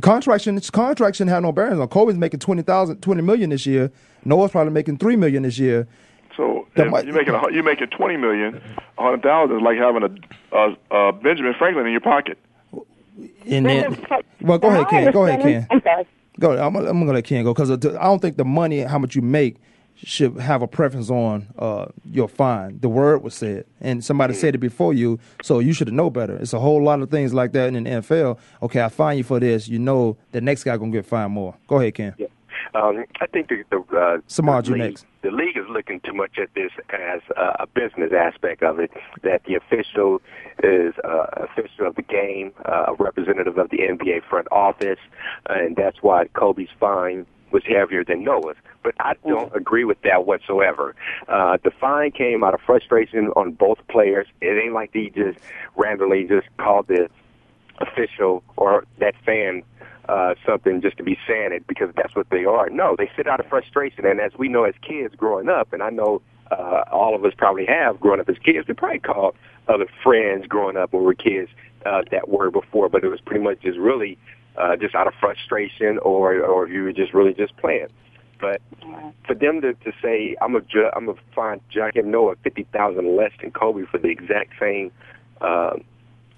[0.00, 1.88] Contract shouldn't, contract shouldn't have no bearing on.
[1.88, 3.90] Kobe's making 20,000, 20 million this year.
[4.24, 5.86] Noah's probably making three million this year.
[6.36, 8.60] So might- you're making a, you're making twenty million,
[8.96, 10.76] a hundred thousand is like having a, a,
[11.08, 12.38] a Benjamin Franklin in your pocket.
[13.46, 14.06] And then,
[14.40, 15.10] well, go ahead, Ken.
[15.12, 15.66] Go ahead, Ken.
[15.70, 16.06] I'm sorry.
[16.38, 16.52] Go.
[16.52, 19.22] I'm, I'm gonna let Ken go because I don't think the money, how much you
[19.22, 19.56] make,
[20.04, 22.78] should have a preference on uh, your fine.
[22.80, 26.36] The word was said, and somebody said it before you, so you should know better.
[26.36, 28.38] It's a whole lot of things like that in the NFL.
[28.62, 29.68] Okay, I fine you for this.
[29.68, 31.56] You know the next guy gonna get fined more.
[31.66, 32.14] Go ahead, Ken.
[32.74, 35.06] Um, I think the, the, uh, Samaj, the league, next.
[35.22, 38.90] the league is looking too much at this as uh, a business aspect of it.
[39.22, 40.20] That the official
[40.62, 44.98] is uh, official of the game, uh, a representative of the NBA front office,
[45.48, 48.56] and that's why Kobe's fine was heavier than Noah's.
[48.82, 50.94] But I don't agree with that whatsoever.
[51.28, 54.26] Uh, the fine came out of frustration on both players.
[54.40, 55.38] It ain't like they just
[55.76, 57.08] randomly just called the
[57.80, 59.62] official or that fan
[60.08, 62.70] uh, something just to be saying it because that's what they are.
[62.70, 65.82] No, they sit out of frustration, and as we know as kids growing up, and
[65.82, 69.34] I know uh, all of us probably have growing up as kids, we probably called
[69.68, 71.50] other friends growing up when we were kids
[71.84, 74.18] uh, that word before, but it was pretty much just really
[74.58, 77.88] uh, just out of frustration or or if you were just really just playing.
[78.40, 78.60] But
[79.26, 83.16] for them to, to say I'm a ju- I'm gonna find Joakim Noah fifty thousand
[83.16, 84.92] less than Kobe for the exact same
[85.40, 85.74] uh,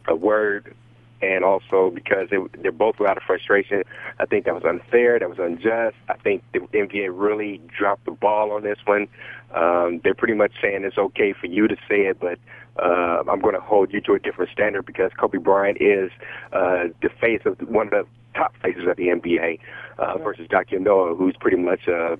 [0.09, 0.75] a word,
[1.23, 3.83] and also because they they're both out of frustration,
[4.19, 5.19] I think that was unfair.
[5.19, 5.97] That was unjust.
[6.09, 9.09] I think the NBA really dropped the ball on this one.
[9.55, 12.39] Um, they're pretty much saying it's okay for you to say it, but
[12.79, 16.11] uh, I'm going to hold you to a different standard because Kobe Bryant is
[16.53, 19.59] uh, the face of one of the top faces of the NBA
[19.99, 22.19] uh, versus Joakim Noah, who's pretty much a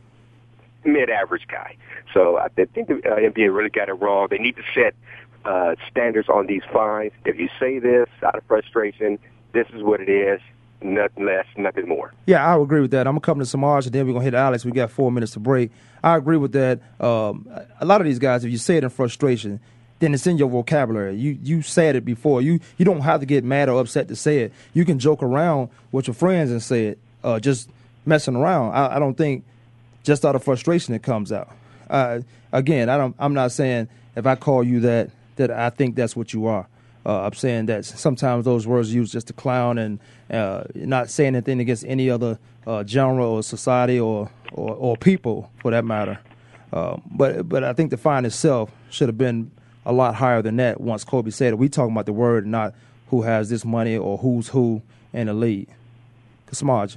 [0.85, 1.77] mid-average guy.
[2.13, 4.29] So I think the uh, NBA really got it wrong.
[4.31, 4.95] They need to set
[5.45, 7.13] uh, standards on these fines.
[7.25, 9.19] If you say this out of frustration,
[9.53, 10.41] this is what it is.
[10.83, 12.13] Nothing less, nothing more.
[12.27, 13.07] Yeah, I agree with that.
[13.07, 14.65] I'm gonna come to Samaj and then we're gonna hit Alex.
[14.65, 15.71] We got four minutes to break.
[16.03, 16.81] I agree with that.
[16.99, 17.47] Um,
[17.81, 19.61] a lot of these guys, if you say it in frustration,
[19.99, 21.17] then it's in your vocabulary.
[21.17, 22.41] You you said it before.
[22.41, 24.53] You you don't have to get mad or upset to say it.
[24.73, 26.99] You can joke around with your friends and say it.
[27.23, 27.69] Uh, just
[28.07, 28.73] messing around.
[28.73, 29.45] I, I don't think
[30.03, 31.51] just out of frustration it comes out.
[31.91, 32.21] Uh,
[32.53, 33.15] again, I don't.
[33.19, 36.67] I'm not saying if I call you that that I think that's what you are.
[37.05, 39.99] Uh, I'm saying that sometimes those words used just to clown and
[40.31, 45.51] uh, not saying anything against any other uh, genre or society or, or, or people
[45.61, 46.19] for that matter.
[46.73, 49.51] Uh, but but I think the fine itself should have been
[49.87, 50.81] a lot higher than that.
[50.81, 52.75] Once Kobe said it, we talking about the word, not
[53.09, 55.69] who has this money or who's who in the league.
[56.53, 56.97] Samaj.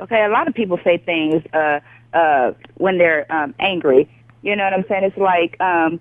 [0.00, 1.80] Okay, a lot of people say things uh,
[2.14, 4.08] uh, when they're um, angry.
[4.42, 5.04] You know what I'm saying?
[5.04, 5.98] It's like, um,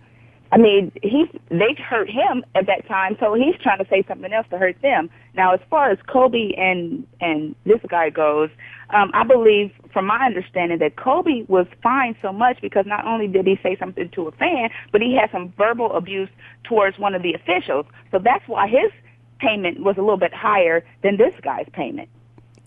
[0.55, 4.31] I mean, he they hurt him at that time, so he's trying to say something
[4.31, 5.09] else to hurt them.
[5.33, 8.49] Now, as far as Kobe and and this guy goes,
[8.91, 13.27] um, I believe, from my understanding, that Kobe was fined so much because not only
[13.27, 16.29] did he say something to a fan, but he had some verbal abuse
[16.63, 17.85] towards one of the officials.
[18.11, 18.93] So that's why his
[19.39, 22.07] payment was a little bit higher than this guy's payment.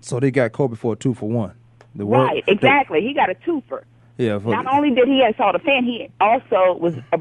[0.03, 1.55] So they got Kobe for a two for one.
[1.94, 3.01] The right, word, exactly.
[3.01, 3.85] The, he got a twofer.
[4.19, 4.39] Yeah.
[4.45, 7.19] Not only did he assault a fan, he also was uh,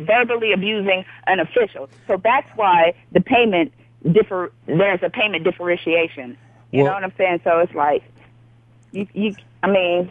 [0.00, 1.88] verbally abusing an official.
[2.08, 3.72] So that's why the payment
[4.10, 4.52] differ.
[4.66, 6.36] There's a payment differentiation.
[6.72, 7.40] You well, know what I'm saying?
[7.44, 8.02] So it's like,
[8.90, 9.36] you, you.
[9.62, 10.10] I mean,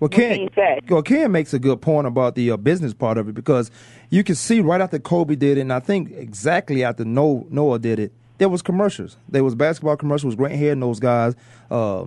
[0.00, 0.90] well, Ken, said.
[0.90, 3.70] well, Ken makes a good point about the uh, business part of it because
[4.08, 8.00] you can see right after Kobe did it, and I think exactly after Noah did
[8.00, 9.18] it, there was commercials.
[9.28, 10.34] There was basketball commercials.
[10.34, 11.36] Grant Head and those guys
[11.70, 12.04] um, uh,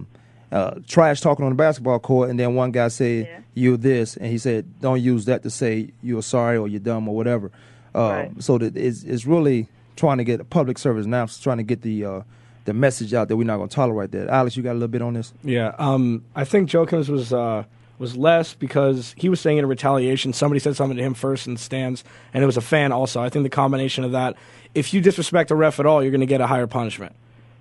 [0.87, 3.39] trash talking on the basketball court, and then one guy said yeah.
[3.53, 7.07] you this, and he said don't use that to say you're sorry or you're dumb
[7.07, 7.51] or whatever.
[7.95, 8.43] Uh, right.
[8.43, 11.81] So that it's, it's really trying to get a public service now, trying to get
[11.81, 12.21] the uh,
[12.65, 14.29] the message out that we're not going to tolerate that.
[14.29, 15.33] Alex, you got a little bit on this?
[15.43, 17.63] Yeah, um, I think Joakim's was uh,
[17.99, 20.33] was less because he was saying in retaliation.
[20.33, 23.21] Somebody said something to him first in the stands, and it was a fan also.
[23.21, 24.35] I think the combination of that
[24.75, 27.15] if you disrespect a ref at all, you're going to get a higher punishment.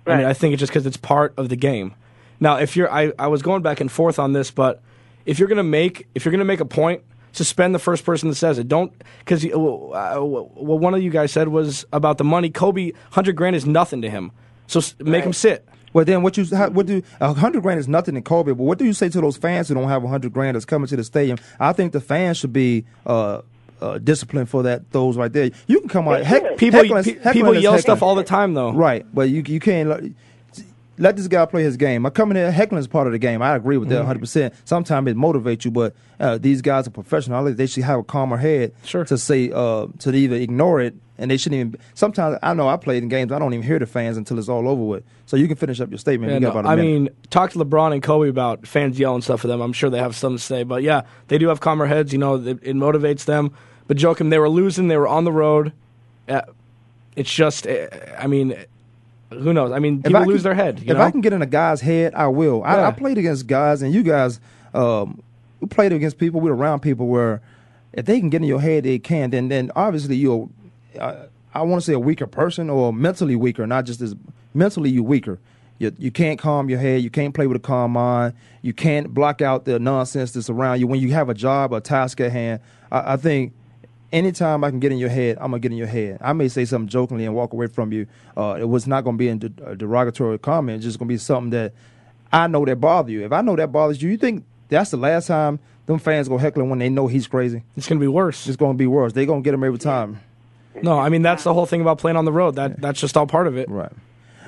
[0.05, 0.15] Right.
[0.15, 1.95] I mean, I think it's just because it's part of the game.
[2.43, 4.81] Now, if you're, I, I was going back and forth on this, but
[5.25, 7.01] if you're going to make, if you're going to make a point,
[7.31, 8.67] suspend the first person that says it.
[8.67, 12.49] Don't because uh, what one of you guys said was about the money.
[12.49, 14.33] Kobe, hundred grand is nothing to him,
[14.67, 15.23] so make right.
[15.23, 15.65] him sit.
[15.93, 18.63] Well, then what you how, what do a hundred grand is nothing to Kobe, but
[18.63, 20.87] what do you say to those fans who don't have a hundred grand that's coming
[20.87, 21.37] to the stadium?
[21.61, 23.41] I think the fans should be uh,
[23.81, 25.51] uh, discipline for that those right there.
[25.67, 26.83] You can come out heck, people
[27.31, 28.73] people yell stuff all the time though.
[28.73, 30.13] Right, but you you can't
[30.97, 32.05] let this guy play his game.
[32.05, 33.41] I come in here, heckling is part of the game.
[33.41, 34.15] I agree with that 100.
[34.15, 34.21] Mm-hmm.
[34.21, 37.43] percent Sometimes it motivates you, but uh, these guys are professional.
[37.51, 39.05] They should have a calmer head sure.
[39.05, 41.79] to say uh, to either ignore it, and they shouldn't even.
[41.93, 43.31] Sometimes I know I played in games.
[43.31, 45.03] I don't even hear the fans until it's all over with.
[45.25, 46.31] So you can finish up your statement.
[46.31, 49.61] Yeah, no, I mean, talk to LeBron and Kobe about fans yelling stuff for them.
[49.61, 52.13] I'm sure they have something to say, but yeah, they do have calmer heads.
[52.13, 53.51] You know, it, it motivates them.
[53.87, 54.87] But Joakim, they were losing.
[54.87, 55.73] They were on the road.
[56.27, 56.41] Uh,
[57.15, 58.55] it's just, uh, I mean,
[59.33, 59.71] who knows?
[59.71, 60.79] I mean, people I lose can, their head.
[60.79, 61.01] if know?
[61.01, 62.59] I can get in a guy's head, I will.
[62.59, 62.75] Yeah.
[62.75, 64.39] I, I, played against guys, and you guys,
[64.73, 65.21] um,
[65.59, 66.41] we played against people.
[66.41, 67.41] We're around people where
[67.93, 69.29] if they can get in your head, they can.
[69.29, 70.49] Then, then obviously you're,
[70.99, 74.15] uh, I want to say a weaker person or mentally weaker, not just as
[74.53, 75.39] mentally you weaker.
[75.79, 77.01] You, you can't calm your head.
[77.01, 78.33] You can't play with a calm mind.
[78.61, 81.81] You can't block out the nonsense that's around you when you have a job, a
[81.81, 82.61] task at hand.
[82.91, 83.53] I, I think
[84.13, 86.19] anytime I can get in your head, I'm gonna get in your head.
[86.21, 88.07] I may say something jokingly and walk away from you.
[88.37, 90.77] Uh, it was not gonna be a derogatory comment.
[90.77, 91.73] It's just gonna be something that
[92.31, 93.25] I know that bothers you.
[93.25, 96.37] If I know that bothers you, you think that's the last time them fans go
[96.37, 97.63] heckling when they know he's crazy?
[97.75, 98.47] It's gonna be worse.
[98.47, 99.13] It's gonna be worse.
[99.13, 100.19] They're gonna get him every time.
[100.81, 102.55] No, I mean that's the whole thing about playing on the road.
[102.55, 103.69] That that's just all part of it.
[103.69, 103.91] Right.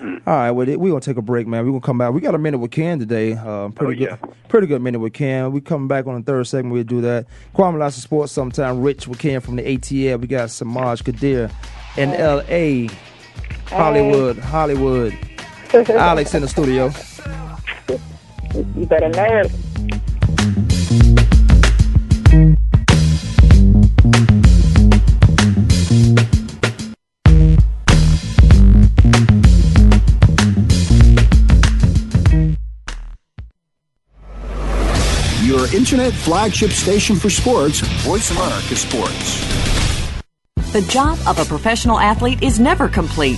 [0.01, 1.63] All right, well, we're gonna take a break, man.
[1.65, 2.13] We're gonna come back.
[2.13, 3.34] We got a minute with Ken today.
[3.34, 4.17] Uh, pretty Oh, yeah.
[4.21, 5.51] good, pretty good minute with Ken.
[5.51, 6.73] We coming back on the third segment.
[6.73, 7.25] We'll do that.
[7.55, 8.31] Kwamie Lassiter Sports.
[8.31, 10.19] Sometime Rich with Ken from the ATL.
[10.19, 11.49] We got Samaj Kadir
[11.97, 12.89] in L.A.
[13.67, 15.13] Hollywood, Hollywood.
[15.73, 16.91] Alex in the studio.
[18.77, 19.51] You better know it.
[35.86, 39.39] Internet flagship station for sports, Voice America Sports.
[40.74, 43.38] The job of a professional athlete is never complete.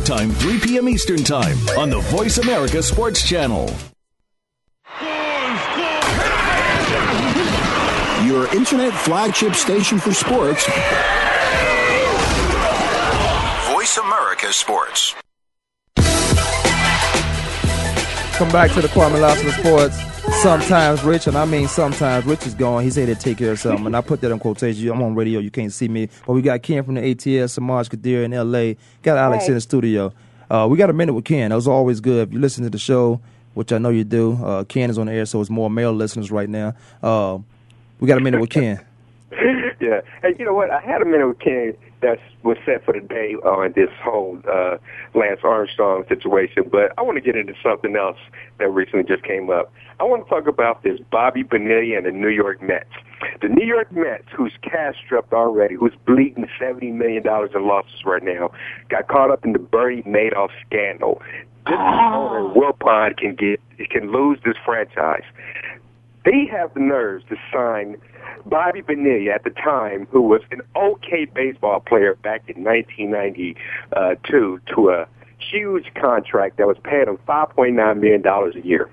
[0.05, 0.89] Time, 3 p.m.
[0.89, 3.69] Eastern Time on the Voice America Sports Channel.
[8.25, 10.65] Your internet flagship station for sports,
[13.71, 15.15] Voice America Sports.
[18.35, 20.10] Come back to the Kwamie Lassiter Sports.
[20.41, 22.83] Sometimes Rich, and I mean sometimes Rich is gone.
[22.83, 24.89] He said he'd take care of something, and I put that in quotation.
[24.89, 27.89] I'm on radio, you can't see me, but we got Ken from the ATL, Samaj
[27.89, 28.77] Kadir in L.A.
[29.03, 30.13] Got Alex in the studio.
[30.49, 31.49] Uh, we got a minute with Ken.
[31.49, 32.27] That was always good.
[32.27, 33.19] If you listen to the show,
[33.53, 35.93] which I know you do, uh, Ken is on the air, so it's more male
[35.93, 36.75] listeners right now.
[37.01, 37.39] Uh,
[37.99, 38.83] we got a minute with Ken.
[39.31, 40.01] yeah.
[40.21, 40.69] Hey, you know what?
[40.71, 44.39] I had a minute with Ken that was set for the day on this whole
[44.51, 44.77] uh,
[45.13, 48.17] Lance Armstrong situation, but I want to get into something else
[48.59, 49.71] that recently just came up.
[49.99, 52.89] I want to talk about this Bobby Bonilla and the New York Mets.
[53.41, 58.23] The New York Mets, who's cash strapped already, who's bleeding $70 million in losses right
[58.23, 58.51] now,
[58.89, 61.21] got caught up in the Bernie Madoff scandal.
[61.67, 63.61] This owner, Wilpon, can get
[63.91, 65.23] can lose this franchise.
[66.23, 67.97] They have the nerves to sign
[68.45, 74.89] Bobby Bonilla at the time, who was an okay baseball player back in 1992, to
[74.89, 75.07] a
[75.39, 78.89] huge contract that was paying him $5.9 million a year.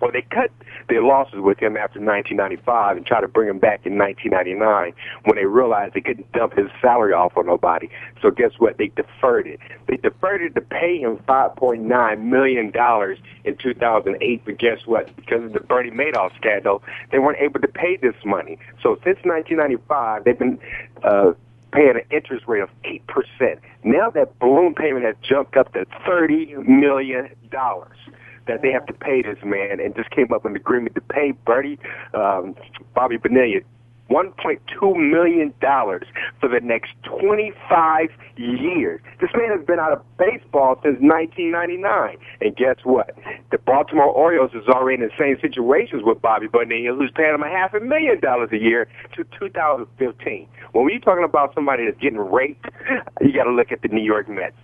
[0.00, 0.50] Well, they cut
[0.88, 4.92] their losses with him after 1995 and tried to bring him back in 1999
[5.24, 7.88] when they realized they couldn't dump his salary off on nobody.
[8.22, 8.78] So guess what?
[8.78, 9.60] They deferred it.
[9.88, 12.72] They deferred it to pay him $5.9 million
[13.44, 15.14] in 2008, but guess what?
[15.16, 18.58] Because of the Bernie Madoff scandal, they weren't able to pay this money.
[18.82, 20.58] So since 1995, they've been
[21.02, 21.32] uh,
[21.72, 23.58] paying an interest rate of 8%.
[23.84, 27.28] Now that balloon payment has jumped up to $30 million
[28.46, 31.00] that they have to pay this man and just came up with an agreement to
[31.00, 31.78] pay Bertie,
[32.14, 32.54] um,
[32.94, 33.60] Bobby Bonilla
[34.10, 39.00] $1.2 million for the next 25 years.
[39.20, 42.16] This man has been out of baseball since 1999.
[42.40, 43.16] And guess what?
[43.50, 47.42] The Baltimore Orioles is already in the same situations with Bobby Bonilla, who's paying him
[47.42, 50.48] a half a million dollars a year to 2015.
[50.72, 52.66] When we're talking about somebody that's getting raped,
[53.20, 54.56] you got to look at the New York Mets.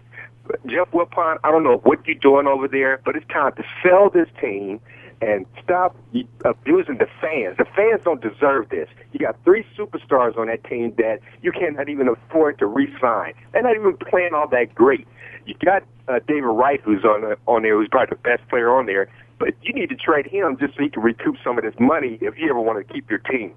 [0.67, 4.11] Jeff Wilpon, I don't know what you're doing over there, but it's time to sell
[4.11, 4.81] this team
[5.21, 5.97] and stop
[6.45, 7.57] abusing the fans.
[7.57, 8.89] The fans don't deserve this.
[9.13, 13.35] You got three superstars on that team that you cannot even afford to re-sign.
[13.53, 15.07] They're not even playing all that great.
[15.47, 18.77] You got uh, David Wright, who's on uh, on there, who's probably the best player
[18.77, 19.09] on there.
[19.39, 22.17] But you need to trade him just so you can recoup some of this money
[22.21, 23.53] if you ever want to keep your team.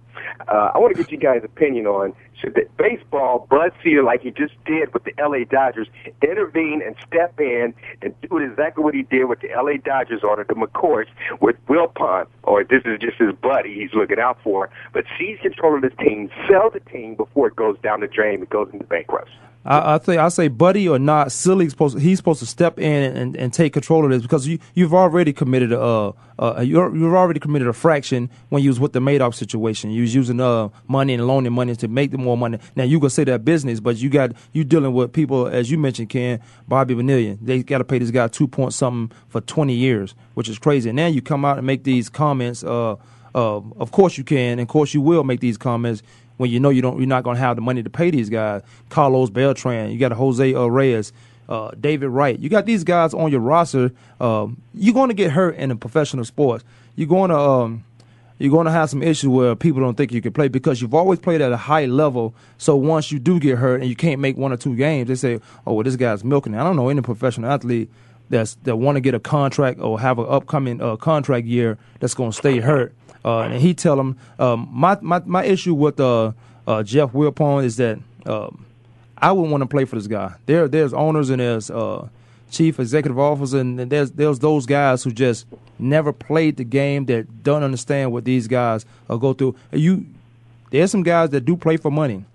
[0.48, 4.21] Uh, I want to get you guys' opinion on should the baseball, Bud Selig, like
[4.21, 5.88] he just did with the LA Dodgers,
[6.24, 10.39] intervene and step in and do exactly what he did with the LA Dodgers on
[10.39, 11.09] the McCourts
[11.39, 15.76] with Wilpon, or this is just his buddy he's looking out for, but seize control
[15.76, 18.86] of this team, sell the team before it goes down the drain and goes into
[18.86, 19.34] bankruptcy.
[19.66, 23.18] I, I think I say Buddy or not, silly supposed he's supposed to step in
[23.18, 26.95] and, and take control of this because you you've already committed committed uh, uh you're,
[26.95, 29.91] you've already committed a fraction when you was with the Madoff situation.
[29.91, 32.59] You was using uh money and loaning money to make more money.
[32.76, 35.78] Now you can say that business, but you got you dealing with people as you
[35.78, 37.38] mentioned, Ken Bobby Bonilla.
[37.41, 40.89] They got to pay this guy two point something for twenty years, which is crazy.
[40.89, 42.63] And now you come out and make these comments.
[42.63, 42.95] Uh,
[43.34, 46.01] uh, of course you can, and of course you will make these comments
[46.38, 48.29] when you know you don't you're not going to have the money to pay these
[48.29, 48.61] guys.
[48.89, 51.11] Carlos Beltran, you got Jose Reyes
[51.49, 52.38] uh, David Wright.
[52.39, 53.91] You got these guys on your roster.
[54.19, 56.63] Um, you're going to get hurt in a professional sports.
[56.95, 57.83] You're going to um,
[58.38, 60.93] you're going to have some issues where people don't think you can play because you've
[60.93, 62.33] always played at a high level.
[62.57, 65.15] So once you do get hurt and you can't make one or two games, they
[65.15, 67.89] say, "Oh, well, this guy's milking." I don't know any professional athlete
[68.30, 72.13] that's that want to get a contract or have an upcoming uh, contract year that's
[72.13, 72.93] going to stay hurt.
[73.23, 76.32] Uh, and he tell them um, my, my my issue with uh,
[76.67, 77.99] uh Jeff Wilpon is that.
[78.26, 78.65] Um,
[79.17, 80.36] I wouldn't want to play for this guy.
[80.45, 82.09] There, there's owners and there's uh,
[82.51, 85.45] chief executive officers and there's there's those guys who just
[85.80, 89.55] never played the game that don't understand what these guys go through.
[89.71, 90.05] You,
[90.71, 92.26] there's some guys that do play for money,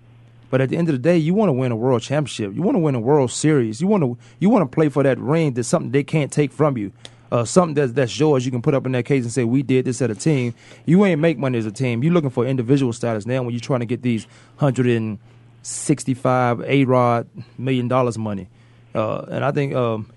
[0.51, 2.53] but at the end of the day, you want to win a world championship.
[2.53, 3.81] You want to win a World Series.
[3.81, 5.53] You want to you want to play for that ring.
[5.53, 6.91] That's something they can't take from you.
[7.31, 8.45] Uh, something that's that's yours.
[8.45, 10.53] You can put up in that case and say we did this at a team.
[10.85, 12.03] You ain't make money as a team.
[12.03, 14.27] You're looking for individual status now when you're trying to get these
[14.57, 15.17] hundred and
[15.63, 17.27] sixty-five A Rod
[17.57, 18.49] million dollars money.
[18.93, 20.11] Uh, and I think um,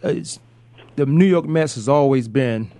[0.00, 2.70] the New York Mets has always been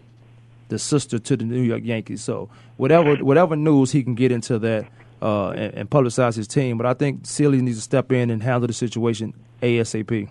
[0.68, 2.22] the sister to the New York Yankees.
[2.22, 4.86] So whatever whatever news he can get into that
[5.26, 6.78] uh, and, and, publicize his team.
[6.78, 10.28] But I think Selig needs to step in and handle the situation ASAP.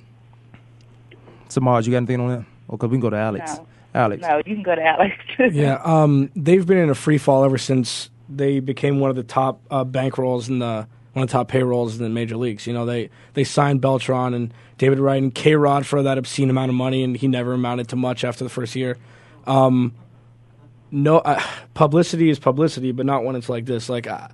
[1.49, 2.45] Samaj, you got anything on that?
[2.73, 3.55] Okay, we can go to Alex.
[3.57, 3.67] No.
[3.93, 4.21] Alex.
[4.21, 5.15] No, you can go to Alex.
[5.51, 9.23] yeah, um, they've been in a free fall ever since they became one of the
[9.23, 12.65] top uh, bankrolls in the one of the top payrolls in the major leagues.
[12.65, 16.49] You know, they they signed Beltran and David Wright and K Rod for that obscene
[16.49, 18.97] amount of money, and he never amounted to much after the first year.
[19.45, 19.93] Um,
[20.91, 21.41] no, uh,
[21.73, 23.89] publicity is publicity, but not when it's like this.
[23.89, 24.27] Like, uh,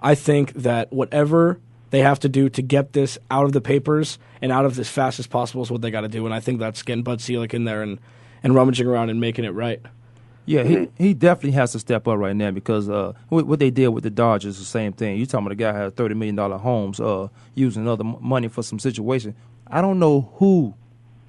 [0.00, 4.18] I think that whatever they have to do to get this out of the papers
[4.42, 6.40] and out of as fast as possible is what they got to do, and I
[6.40, 7.98] think that's getting Bud Selig in there and
[8.42, 9.80] and rummaging around and making it right.
[10.44, 13.88] Yeah, he, he definitely has to step up right now because uh, what, they did
[13.88, 15.18] with the Dodgers is the same thing.
[15.18, 18.62] You talking about a guy had thirty million dollar homes uh, using other money for
[18.62, 19.34] some situation.
[19.66, 20.74] I don't know who.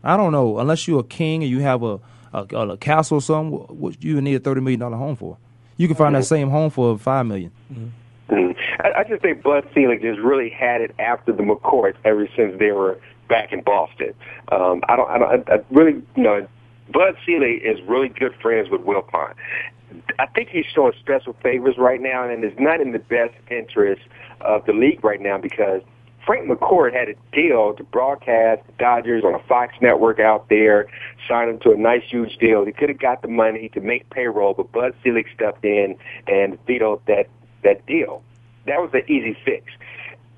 [0.03, 1.99] I don't know unless you're a king and you have a
[2.31, 3.59] a, a castle or something.
[3.77, 5.37] What you need a thirty million dollar home for?
[5.77, 7.51] You can find that same home for five million.
[7.71, 7.87] Mm-hmm.
[8.87, 12.57] I, I just think Bud Selig just really had it after the McCourts ever since
[12.59, 14.13] they were back in Boston.
[14.51, 15.09] Um, I don't.
[15.09, 15.49] I don't.
[15.49, 16.47] I really, you know,
[16.91, 19.33] Bud Selig is really good friends with Wilpon.
[20.19, 24.01] I think he's showing special favors right now, and it's not in the best interest
[24.41, 25.81] of the league right now because
[26.25, 30.87] Frank McCourt had a deal to broadcast the Dodgers on a Fox network out there,
[31.27, 32.65] signed him to a nice, huge deal.
[32.65, 36.57] He could have got the money to make payroll, but Bud Selig stepped in and
[36.65, 37.27] vetoed that
[37.63, 38.21] that deal.
[38.67, 39.71] That was the easy fix.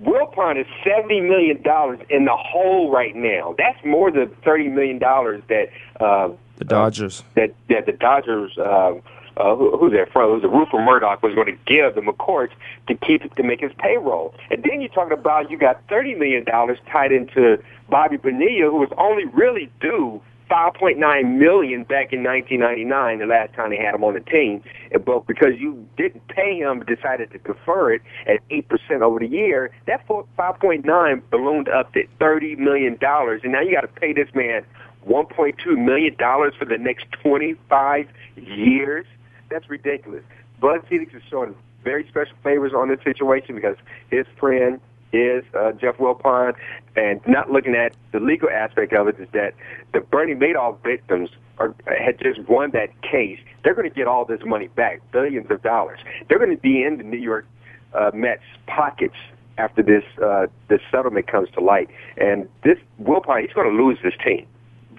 [0.03, 3.53] Wilpon is seventy million dollars in the hole right now.
[3.57, 5.69] That's more than thirty million dollars that
[5.99, 8.57] uh, the Dodgers uh, that that the Dodgers.
[8.57, 8.93] Uh,
[9.37, 10.43] uh, who, who's their front?
[10.43, 12.51] It was Rupert Murdoch was going to give the McCourts
[12.87, 16.43] to keep to make his payroll, and then you're talking about you got thirty million
[16.43, 17.57] dollars tied into
[17.89, 23.69] Bobby Bonilla, who was only really due 5.9 million back in 1999, the last time
[23.69, 24.63] they had him on the team.
[25.05, 29.71] But because you didn't pay him, decided to defer it at 8% over the year,
[29.85, 34.29] that 5.9 ballooned up to 30 million dollars, and now you got to pay this
[34.33, 34.65] man
[35.07, 39.05] 1.2 million dollars for the next 25 years.
[39.49, 40.23] That's ridiculous.
[40.59, 43.77] Bud Selig is showing very special favors on this situation because
[44.09, 44.79] his friend
[45.11, 46.53] is uh, Jeff Wilpon,
[46.95, 49.53] and not looking at the legal aspect of it is that
[49.93, 53.39] the Bernie Madoff victims are, had just won that case.
[53.63, 55.99] They're going to get all this money back, billions of dollars.
[56.27, 57.45] They're going to be in the New York
[57.93, 59.15] uh, Mets pockets
[59.57, 61.89] after this uh, this settlement comes to light.
[62.17, 64.47] And this Wilpon, he's going to lose this team.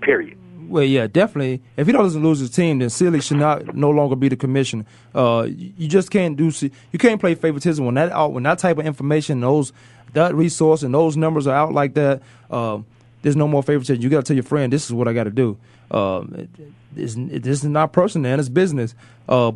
[0.03, 0.37] Period.
[0.71, 1.63] Well, yeah, definitely.
[1.77, 4.85] If he doesn't lose his team, then Selig should not no longer be the commissioner.
[5.13, 6.53] Uh, you just can't do
[6.93, 9.73] you can't play favoritism when that out when that type of information, those
[10.13, 12.23] that resource and those numbers are out like that.
[12.49, 12.79] Uh,
[13.23, 14.01] there's no more favoritism.
[14.01, 15.59] You got to tell your friend, this is what I got to do.
[15.91, 16.25] Uh,
[16.93, 18.95] this is not personal, and it's business.
[19.29, 19.51] Uh,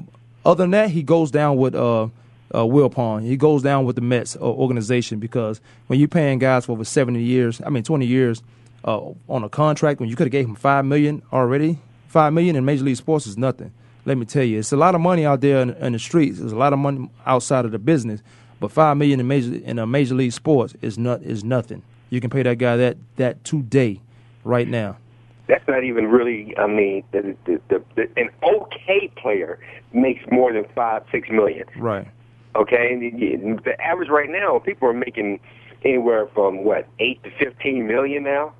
[0.44, 2.08] other than that, he goes down with uh, uh,
[2.52, 3.22] Wilpon.
[3.22, 6.84] He goes down with the Mets uh, organization because when you're paying guys for over
[6.84, 8.42] 70 years, I mean 20 years
[8.84, 11.78] uh, on a contract when you could have gave him five million already.
[12.08, 13.72] Five million in Major League Sports is nothing.
[14.04, 16.38] Let me tell you, it's a lot of money out there in, in the streets.
[16.38, 18.22] There's a lot of money outside of the business,
[18.60, 21.82] but five million in major in a Major League Sports is not is nothing.
[22.10, 24.00] You can pay that guy that that today,
[24.44, 24.98] right now.
[25.46, 26.54] That's not even really.
[26.56, 29.58] I mean, the, the, the, the, an okay player
[29.92, 31.66] makes more than five, six million.
[31.76, 32.08] Right.
[32.56, 35.40] Okay, and the, the average right now, people are making
[35.84, 38.52] anywhere from what eight to fifteen million now.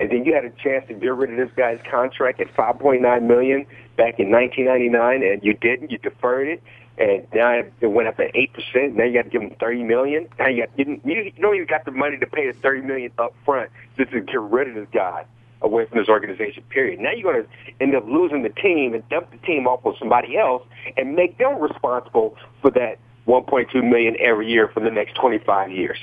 [0.00, 2.78] And then you had a chance to get rid of this guy's contract at five
[2.78, 3.66] point nine million
[3.98, 5.90] back in nineteen ninety nine, and you didn't.
[5.90, 6.62] You deferred it,
[6.96, 8.96] and now it went up to eight percent.
[8.96, 10.26] Now you got to give him thirty million.
[10.38, 12.80] Now you got you, didn't- you don't even got the money to pay the thirty
[12.80, 15.26] million up front just to get rid of this guy
[15.60, 16.62] away from this organization.
[16.70, 16.98] Period.
[17.00, 19.94] Now you're going to end up losing the team and dump the team off on
[19.98, 20.62] somebody else
[20.96, 25.14] and make them responsible for that one point two million every year for the next
[25.14, 25.98] twenty five years.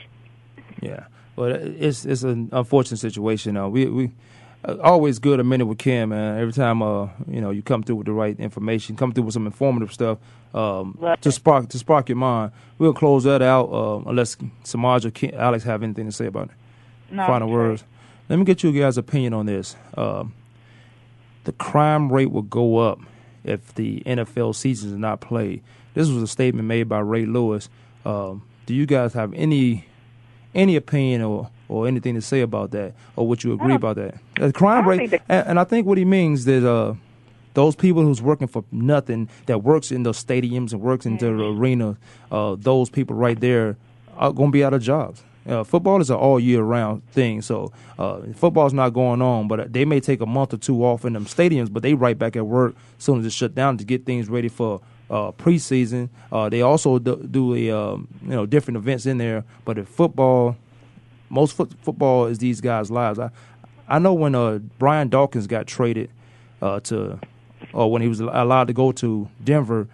[0.84, 1.06] Yeah.
[1.38, 3.56] Well, it's it's an unfortunate situation.
[3.56, 4.12] Uh, we we
[4.66, 6.40] uh, always good a minute with Kim, man.
[6.40, 9.34] Every time uh you know you come through with the right information, come through with
[9.34, 10.18] some informative stuff,
[10.54, 11.22] um, Right.
[11.22, 12.52] to spark to spark your mind.
[12.80, 16.50] We'll close that out uh, unless Samaj or Kim, Alex have anything to say about
[16.50, 16.56] it.
[17.12, 17.84] No, Final words.
[18.30, 19.76] Let me get you guys' opinion on this.
[19.96, 20.34] Um,
[21.46, 23.00] the crime rate will go up
[23.46, 25.64] if the NFL season is not played.
[25.94, 27.70] This was a statement made by Ray Lewis.
[28.06, 29.86] Um, do you guys have any
[30.58, 34.16] any opinion or, or anything to say about that, or would you agree about that?
[34.38, 36.96] The crime rate, that- and, and I think what he means that uh,
[37.54, 41.46] those people who's working for nothing, that works in those stadiums and works into the
[41.46, 41.96] arena,
[42.32, 43.78] uh, those people right there
[44.18, 45.24] are going to be out of jobs.
[45.48, 49.48] Uh, football is an all year round thing, so uh, football's not going on.
[49.48, 52.18] But they may take a month or two off in them stadiums, but they right
[52.20, 55.32] back at work as soon as it's shut down to get things ready for uh,
[55.34, 56.10] preseason.
[56.32, 59.44] Uh, they also do, do a um, you know different events in there.
[59.66, 60.56] But if football,
[61.30, 63.20] most foot, football is these guys' lives.
[63.20, 63.32] I
[63.88, 66.10] I know when uh, Brian Dawkins got traded
[66.62, 67.20] uh, to,
[67.74, 69.88] or when he was allowed to go to Denver,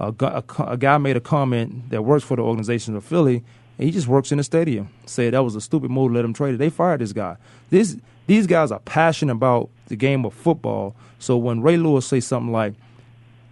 [0.00, 0.12] a,
[0.58, 3.44] a, guy made a comment that works for the organization of Philly.
[3.78, 4.88] He just works in the stadium.
[5.06, 6.58] Said that was a stupid move to let him trade it.
[6.58, 7.36] They fired this guy.
[7.70, 7.96] This
[8.26, 10.96] these guys are passionate about the game of football.
[11.18, 12.74] So when Ray Lewis say something like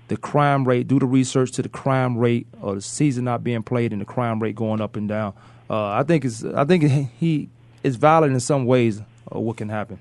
[0.09, 3.63] the crime rate, do the research to the crime rate or the season not being
[3.63, 5.33] played and the crime rate going up and down.
[5.69, 6.85] Uh, I think it's I think
[7.19, 7.49] he
[7.83, 9.99] is valid in some ways of what can happen.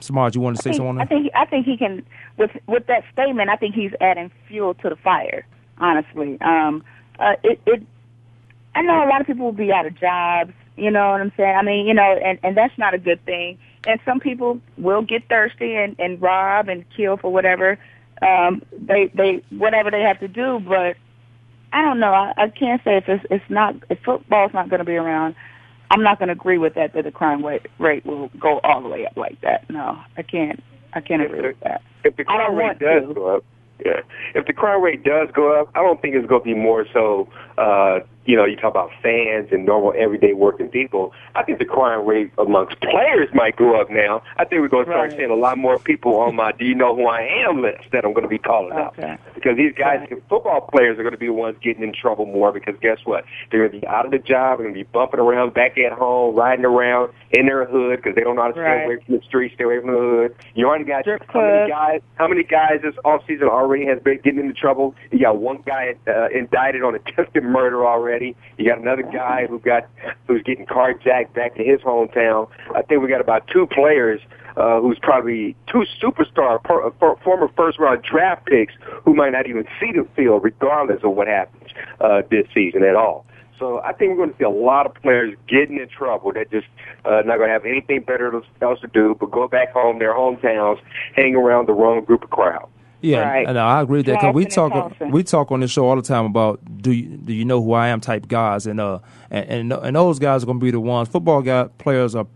[0.00, 2.04] Samaj, you want to say I think, something on I think I think he can
[2.36, 3.48] with with that statement.
[3.48, 5.46] I think he's adding fuel to the fire.
[5.78, 6.84] Honestly, um,
[7.18, 7.82] uh, it, it.
[8.74, 10.52] I know a lot of people will be out of jobs.
[10.76, 11.56] You know what I'm saying?
[11.56, 13.58] I mean, you know, and and that's not a good thing.
[13.86, 17.78] And some people will get thirsty and and rob and kill for whatever
[18.22, 20.60] um, they they whatever they have to do.
[20.60, 20.96] But
[21.72, 22.12] I don't know.
[22.12, 25.34] I, I can't say if it's it's not if football's not going to be around.
[25.90, 28.82] I'm not going to agree with that that the crime rate rate will go all
[28.82, 29.68] the way up like that.
[29.70, 30.62] No, I can't.
[30.92, 31.82] I can't agree with that.
[32.04, 33.14] If the I don't crime rate does to.
[33.14, 33.44] go up,
[33.84, 34.00] yeah.
[34.34, 36.86] If the crime rate does go up, I don't think it's going to be more
[36.92, 37.28] so.
[37.58, 41.12] Uh, you know, you talk about fans and normal everyday working people.
[41.34, 44.22] I think the crime rate amongst players might go up now.
[44.38, 45.18] I think we're going to start Right.
[45.18, 48.04] seeing a lot more people on my "Do you know who I am?" list that
[48.04, 48.94] I'm going to be calling out
[49.34, 52.52] because these guys, football players, are going to be the ones getting in trouble more
[52.52, 53.24] because guess what?
[53.50, 54.58] They're going to be out of the job.
[54.58, 58.14] They're going to be bumping around back at home, riding around in their hood because
[58.14, 58.84] they don't know how to stay Right.
[58.84, 60.34] away from the streets, stay away from the hood.
[60.54, 62.00] You already got Strip how many guys?
[62.14, 64.94] How many guys this off season already has been getting into trouble?
[65.10, 68.13] You got one guy uh, indicted on attempted murder already.
[68.22, 69.88] You got another guy who got
[70.26, 72.48] who's getting carjacked back to his hometown.
[72.74, 74.20] I think we got about two players
[74.56, 79.48] uh, who's probably two superstar per, for, former first round draft picks who might not
[79.48, 83.26] even see the field regardless of what happens uh, this season at all.
[83.58, 86.50] So I think we're going to see a lot of players getting in trouble that
[86.50, 86.66] just
[87.04, 90.14] uh, not going to have anything better else to do but go back home, their
[90.14, 90.80] hometowns,
[91.14, 92.68] hang around the wrong group of crowd.
[93.04, 93.46] Yeah, Right.
[93.46, 96.02] and I agree with that because we talk we talk on this show all the
[96.02, 98.98] time about do you do you know who I am type guys and uh
[99.30, 101.08] and and, and those guys are going to be the ones.
[101.08, 102.26] Football guy players are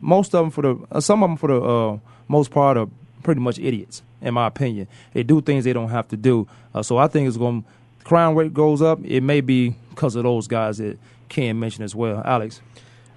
[0.00, 2.88] most of them for the uh, some of them for the uh, most part are
[3.22, 4.86] pretty much idiots in my opinion.
[5.14, 6.46] They do things they don't have to do.
[6.74, 7.68] Uh, so I think it's going to,
[8.04, 8.98] crime rate goes up.
[9.04, 12.22] It may be because of those guys that Ken mentioned as well.
[12.24, 12.60] Alex.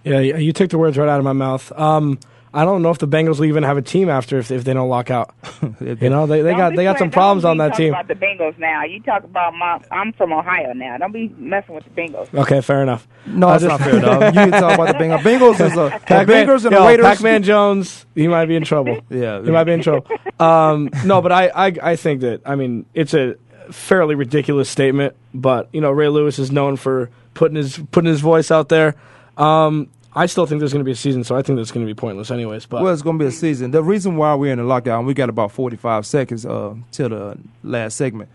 [0.04, 1.72] Yeah, you you took the words right out of my mouth.
[1.78, 2.20] Um,
[2.54, 4.74] I don't know if the Bengals will even have a team after if, if they
[4.74, 5.34] don't lock out.
[5.80, 7.94] you know, they, they Don't got they got some problems don't on that team.
[7.94, 8.84] About the Bengals now.
[8.84, 9.80] You talk about my.
[9.92, 10.98] I'm from Ohio now.
[10.98, 12.34] Don't be messing with the Bengals.
[12.34, 13.08] Okay, fair enough.
[13.26, 14.24] No, that's just- not fair, dog.
[14.36, 15.20] You can talk about the Bengals.
[15.22, 17.06] Bengals is a Pac-Man, Bengals and the yo, Raiders.
[17.06, 19.00] Pac-Man Jones, he might be in trouble.
[19.10, 20.08] Yeah, he might be in trouble.
[20.40, 23.36] Um, no, but I, I, I think that I mean it's a
[23.72, 28.22] fairly ridiculous statement, but you know Ray Lewis is known for putting his putting his
[28.22, 28.96] voice out there.
[29.38, 31.86] Um, I still think there's going to be a season, so I think that's going
[31.86, 32.66] to be pointless, anyways.
[32.66, 33.72] But Well, it's going to be a season.
[33.72, 37.38] The reason why we're in the lockdown, we got about 45 seconds uh, till the
[37.64, 38.30] last segment.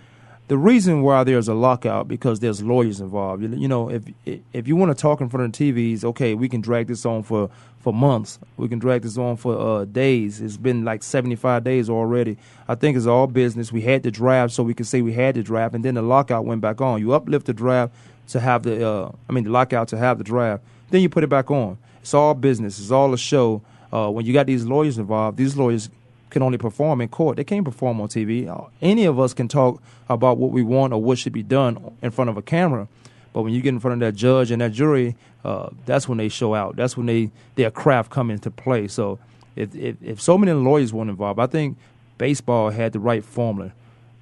[0.47, 3.43] the reason why there's a lockout because there's lawyers involved.
[3.43, 4.03] You, you know, if
[4.53, 7.07] if you want to talk in front of the TVs, okay, we can drag this
[7.07, 8.39] on for for months.
[8.57, 10.41] We can drag this on for uh, days.
[10.41, 12.37] It's been like 75 days already.
[12.68, 13.72] I think it's all business.
[13.72, 16.03] We had the draft, so we could say we had the draft, and then the
[16.03, 17.01] lockout went back on.
[17.01, 17.93] You uplift the draft
[18.29, 20.62] to have the, uh, I mean, the lockout to have the draft.
[20.95, 21.76] Then you put it back on.
[22.03, 22.78] It's all business.
[22.78, 23.62] It's all a show.
[23.92, 25.90] Uh, when you got these lawyers involved, these lawyers
[26.30, 27.36] can only perform in court.
[27.36, 28.70] They can't perform on TV.
[28.80, 32.12] Any of us can talk about what we want or what should be done in
[32.12, 32.86] front of a camera.
[33.32, 36.18] But when you get in front of that judge and that jury, uh, that's when
[36.18, 36.76] they show out.
[36.76, 38.86] That's when they their craft come into play.
[38.86, 39.18] So
[39.57, 41.76] if, if, if so many lawyers weren't involved, I think
[42.18, 43.72] baseball had the right formula.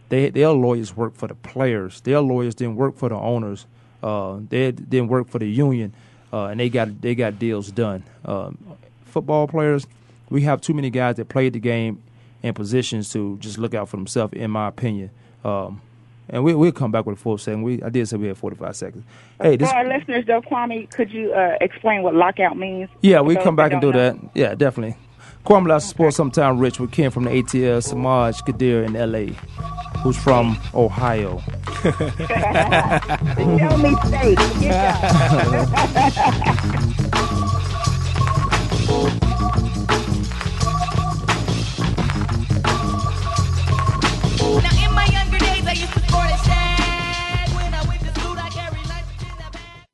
[0.08, 2.00] They their lawyers work for the players.
[2.00, 3.66] Their lawyers didn't work for the owners.
[4.02, 5.94] Uh, they didn't work for the union,
[6.32, 8.04] uh, and they got they got deals done.
[8.24, 8.58] Um,
[9.04, 9.86] football players
[10.32, 12.02] we have too many guys that played the game
[12.42, 15.10] in positions to just look out for themselves, in my opinion.
[15.44, 15.82] Um,
[16.28, 17.62] and we, we'll come back with a full second.
[17.62, 19.04] We I did say we had 45 seconds.
[19.40, 22.88] Hey, this, for our listeners, though, Kwamie, could you uh, explain what lockout means?
[23.02, 23.98] Yeah, we come back and do know?
[23.98, 24.16] that.
[24.34, 24.96] Yeah, definitely.
[25.44, 29.34] Kwamie Lassiter Sports Sometime Rich with Ken from the ATL, Samaj Kadir in L.A.,
[30.02, 31.38] who's from Ohio.
[33.58, 34.38] Tell me state.
[44.62, 46.36] Now, in my younger days, I used to sport a.
[47.54, 49.86] When I went to the I carried life into the bag.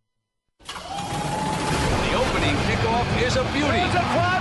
[2.04, 3.78] The opening kickoff is a beauty.
[3.78, 4.40] It's a fly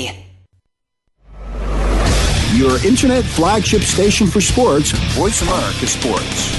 [2.61, 6.53] Your internet flagship station for sports, Voice America Sports.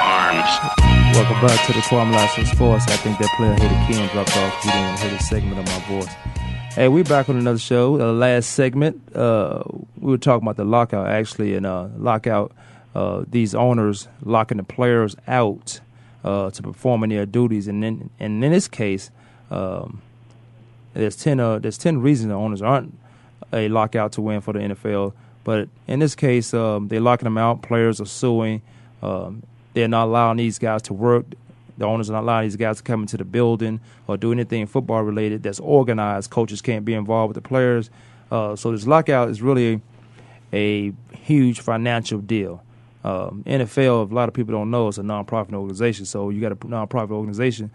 [0.00, 0.48] Arms.
[1.14, 2.86] Welcome back to the Kwamie Lassiter Sports.
[2.88, 4.62] I think that player hated Ken dropped off.
[4.62, 6.14] He didn't hear the segment of my voice.
[6.74, 7.98] Hey, we're back on another show.
[7.98, 9.62] The last segment, uh,
[9.98, 12.52] we were talking about the lockout actually, and uh, lockout.
[12.94, 15.80] Uh, these owners locking the players out
[16.24, 17.68] uh, to performing their duties.
[17.68, 19.10] And in, and in this case,
[19.50, 20.02] um,
[20.94, 22.96] there's ten uh, there's ten reasons the owners aren't
[23.52, 25.12] a lockout to win for the NFL.
[25.44, 27.62] But in this case, um, they're locking them out.
[27.62, 28.62] Players are suing.
[29.02, 29.42] Um,
[29.72, 31.26] they're not allowing these guys to work.
[31.78, 34.66] The owners are not allowing these guys to come into the building or do anything
[34.66, 36.30] football related that's organized.
[36.30, 37.88] Coaches can't be involved with the players.
[38.30, 39.80] Uh, so this lockout is really
[40.52, 42.62] a huge financial deal.
[43.02, 46.04] Um, NFL, a lot of people don't know, it's a nonprofit organization.
[46.04, 47.70] So you got a nonprofit organization,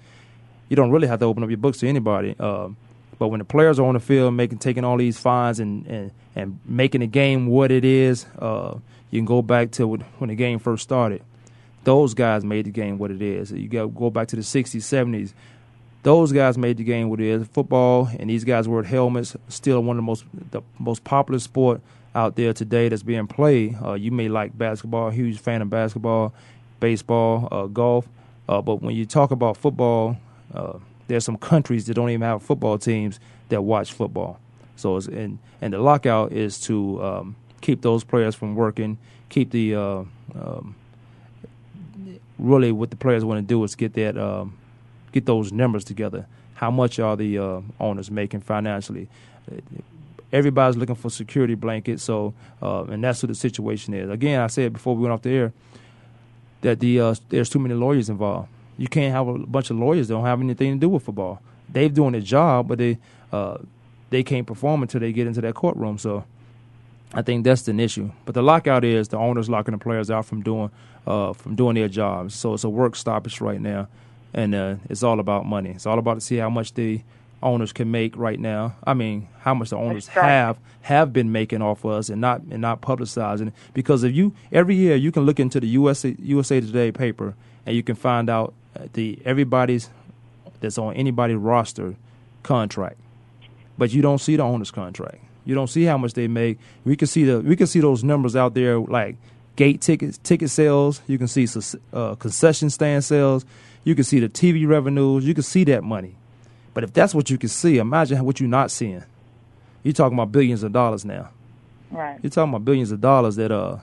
[0.69, 2.35] you don't really have to open up your books to anybody.
[2.39, 2.77] Um,
[3.17, 6.11] but when the players are on the field making taking all these fines and and,
[6.35, 8.77] and making the game what it is, uh,
[9.09, 11.23] you can go back to when the game first started.
[11.83, 13.51] Those guys made the game what it is.
[13.51, 15.33] You got go back to the '60s, '70s.
[16.03, 17.47] Those guys made the game what it is.
[17.47, 19.35] Football and these guys wore helmets.
[19.47, 21.81] Still one of the most the most popular sport
[22.15, 23.75] out there today that's being played.
[23.83, 26.33] Uh, you may like basketball, huge fan of basketball,
[26.79, 28.07] baseball, uh, golf,
[28.47, 30.17] uh, but when you talk about football,
[30.53, 34.39] uh, there's some countries that don't even have football teams that watch football.
[34.75, 38.97] So it's, and and the lockout is to um, keep those players from working,
[39.29, 40.03] keep the uh,
[40.35, 40.75] um,
[42.37, 44.57] really what the players want to do is get that um,
[45.11, 46.27] get those numbers together.
[46.55, 49.09] How much are the uh, owners making financially?
[50.31, 52.03] Everybody's looking for security blankets.
[52.03, 54.09] So, uh, and that's what the situation is.
[54.09, 55.53] Again, I said before we went off the air
[56.61, 58.49] that the uh, there's too many lawyers involved.
[58.77, 61.41] You can't have a bunch of lawyers that don't have anything to do with football.
[61.69, 62.97] They're doing their job, but they
[63.31, 63.57] uh,
[64.09, 65.97] they can't perform until they get into that courtroom.
[65.97, 66.25] So
[67.13, 68.11] I think that's the issue.
[68.25, 70.71] But the lockout is the owners locking the players out from doing
[71.07, 72.35] uh, from doing their jobs.
[72.35, 73.87] So it's a work stoppage right now,
[74.33, 75.71] and uh, it's all about money.
[75.71, 77.01] It's all about to see how much the
[77.41, 78.75] owners can make right now.
[78.83, 80.25] I mean, how much the owners right.
[80.25, 83.53] have have been making off of us and not and not publicizing it.
[83.73, 87.75] Because if you every year you can look into the USA USA Today paper and
[87.75, 88.53] you can find out
[88.93, 89.89] the everybody's
[90.59, 91.95] that's on anybody's roster
[92.43, 92.97] contract,
[93.77, 95.17] but you don't see the owner's contract.
[95.45, 96.57] You don't see how much they make.
[96.83, 99.15] We can see the we can see those numbers out there like
[99.55, 101.01] gate tickets, ticket sales.
[101.07, 101.47] You can see
[101.93, 103.45] uh, concession stand sales.
[103.83, 105.25] You can see the TV revenues.
[105.25, 106.15] You can see that money.
[106.75, 109.03] But if that's what you can see, imagine what you're not seeing.
[109.81, 111.29] You're talking about billions of dollars now.
[111.89, 112.19] Right.
[112.21, 113.77] You're talking about billions of dollars that uh,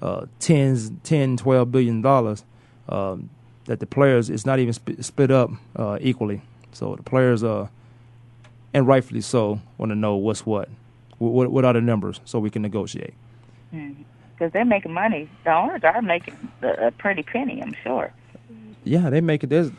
[0.00, 2.42] uh tens, 10, 12 billion dollars
[2.88, 3.28] um,
[3.66, 6.40] that the players it's not even sp- split up uh, equally.
[6.72, 7.68] So the players uh,
[8.72, 10.70] and rightfully so, want to know what's what.
[11.18, 11.50] what.
[11.50, 13.12] What are the numbers so we can negotiate?
[13.70, 14.46] Because mm-hmm.
[14.52, 15.28] they're making money.
[15.44, 18.10] The owners are making a pretty penny, I'm sure.
[18.84, 19.50] Yeah, they make it.
[19.50, 19.70] There's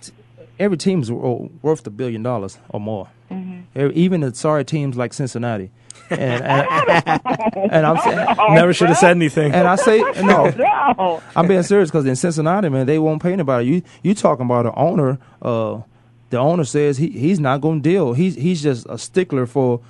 [0.63, 3.09] every team's worth a billion dollars or more.
[3.29, 3.91] Mm-hmm.
[3.93, 5.71] Even the sorry teams like Cincinnati.
[6.09, 7.21] And, and,
[7.71, 9.51] and I'm saying, never should have said anything.
[9.51, 11.21] And I say no, no.
[11.35, 13.67] I'm being serious because in Cincinnati, man, they won't pay anybody.
[13.67, 15.19] You you talking about an owner?
[15.41, 15.81] Uh,
[16.29, 18.13] the owner says he he's not going to deal.
[18.13, 19.81] He's he's just a stickler for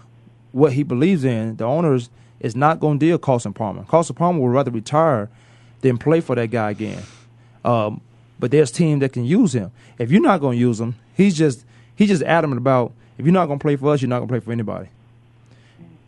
[0.51, 1.57] what he believes in.
[1.57, 2.09] The owners
[2.39, 3.83] is not going to deal Carson Palmer.
[3.85, 5.29] Carson Palmer would rather retire
[5.81, 7.01] than play for that guy again.
[7.63, 8.01] Um,
[8.43, 9.71] but there's teams that can use him.
[9.97, 11.63] If you're not going to use him, he's just
[11.95, 14.27] he's just adamant about if you're not going to play for us, you're not going
[14.27, 14.89] to play for anybody.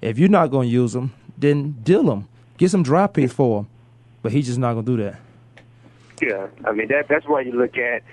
[0.02, 2.28] If you're not going to use him, then deal him,
[2.58, 3.68] get some draft picks for him.
[4.22, 5.20] But he's just not going to do that.
[6.22, 8.04] Yeah, I mean that that's why you look at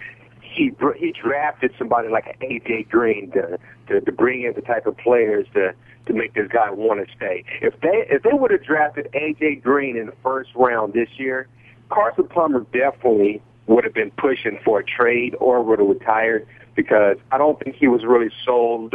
[0.40, 3.58] he he drafted somebody like AJ Green to,
[3.88, 5.74] to to bring in the type of players to
[6.06, 7.42] to make this guy want to stay.
[7.60, 11.48] If they if they would have drafted AJ Green in the first round this year,
[11.90, 17.16] Carson Palmer definitely would have been pushing for a trade or would have retired because
[17.30, 18.94] I don't think he was really sold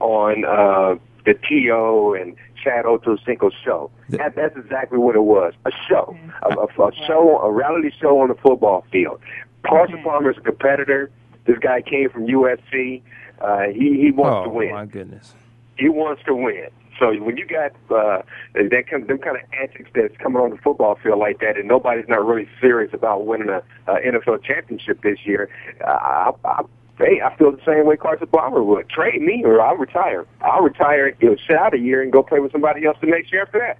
[0.00, 2.14] on uh, the T.O.
[2.14, 3.90] and Chad Ochocinco show.
[4.10, 5.54] That, that's exactly what it was.
[5.64, 6.16] A show.
[6.42, 9.20] A, a, a show, a reality show on the football field.
[9.66, 11.10] Carson Palmer is a competitor.
[11.46, 13.02] This guy came from USC.
[13.40, 14.70] Uh, he, he wants oh, to win.
[14.72, 15.34] my goodness.
[15.76, 16.68] He wants to win.
[16.98, 18.22] So when you got uh,
[18.54, 21.68] that kind, them kind of antics that's coming on the football field like that, and
[21.68, 25.48] nobody's not really serious about winning a, a NFL championship this year,
[25.84, 26.62] I, I,
[26.98, 28.88] hey, I feel the same way Carson Palmer would.
[28.88, 30.26] Trade me, or I'll retire.
[30.40, 33.08] I'll retire, you know, sit out a year and go play with somebody else the
[33.08, 33.78] next year after that.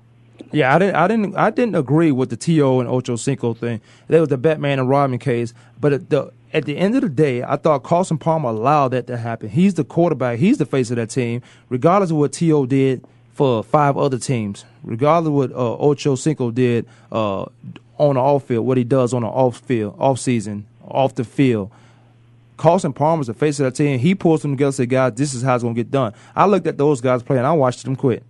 [0.53, 3.81] Yeah, I didn't, I didn't, I didn't agree with the To and Ocho Cinco thing.
[4.09, 5.55] That was the Batman and Robin case.
[5.81, 9.19] But the at the end of the day, I thought Carson Palmer allowed that to
[9.19, 9.51] happen.
[9.51, 10.39] He's the quarterback.
[10.39, 13.05] He's the face of that team, regardless of what To did
[13.35, 17.43] for five other teams, regardless of what uh, Ocho Cinco did uh,
[17.99, 21.25] on the off field, what he does on the off field, off season, off the
[21.25, 21.71] field.
[22.57, 23.99] Carson Palmer's the face of that team.
[23.99, 26.15] He pulls them together and says, guys, this is how it's going to get done.
[26.35, 28.23] I looked at those guys play and I watched them quit.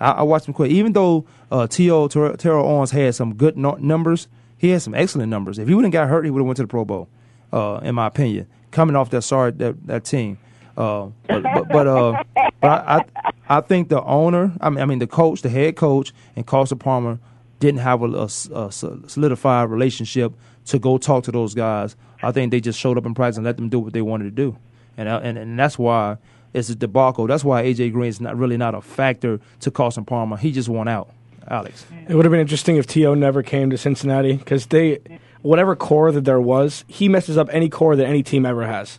[0.00, 0.70] I, I watched them quit.
[0.70, 2.06] Even though uh, T.O.
[2.06, 5.58] Ter- Terrell Owens had some good no- numbers, he had some excellent numbers.
[5.58, 7.08] If he wouldn't got hurt, he would have went to the Pro Bowl,
[7.52, 10.38] uh, in my opinion, coming off that sorry that, that team.
[10.76, 14.86] Uh, but but but, uh, but I, I, I think the owner, I mean I
[14.86, 17.18] mean the coach, the head coach, and Carson Palmer
[17.60, 20.32] didn't have a, a, a solidified relationship
[20.66, 21.94] to go talk to those guys.
[22.22, 24.24] I think they just showed up in practice and let them do what they wanted
[24.24, 24.56] to do,
[24.96, 26.16] and uh, and and that's why
[26.54, 27.26] it's a debacle.
[27.26, 30.36] That's why AJ Green is not really not a factor to Carson Palmer.
[30.36, 31.10] He just won out.
[31.48, 35.00] Alex, it would have been interesting if To never came to Cincinnati because they,
[35.42, 38.98] whatever core that there was, he messes up any core that any team ever has.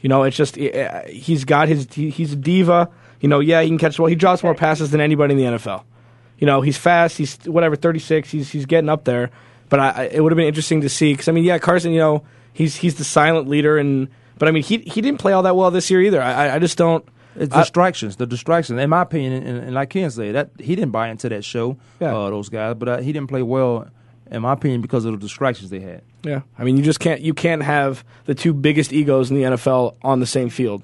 [0.00, 2.90] You know, it's just he's got his he's a diva.
[3.20, 4.08] You know, yeah, he can catch well.
[4.08, 5.84] He drops more passes than anybody in the NFL.
[6.38, 7.16] You know, he's fast.
[7.16, 8.30] He's whatever, thirty six.
[8.30, 9.30] He's he's getting up there.
[9.70, 11.92] But I, it would have been interesting to see because I mean, yeah, Carson.
[11.92, 15.32] You know, he's he's the silent leader, and but I mean, he he didn't play
[15.32, 16.20] all that well this year either.
[16.20, 17.06] I I just don't.
[17.36, 18.78] It's distractions, the distractions.
[18.78, 21.76] In my opinion, and, and I can say that he didn't buy into that show,
[21.98, 22.14] yeah.
[22.14, 23.88] uh, those guys, but uh, he didn't play well,
[24.30, 26.02] in my opinion, because of the distractions they had.
[26.22, 29.42] Yeah, I mean, you just can't you can't have the two biggest egos in the
[29.42, 30.82] NFL on the same field,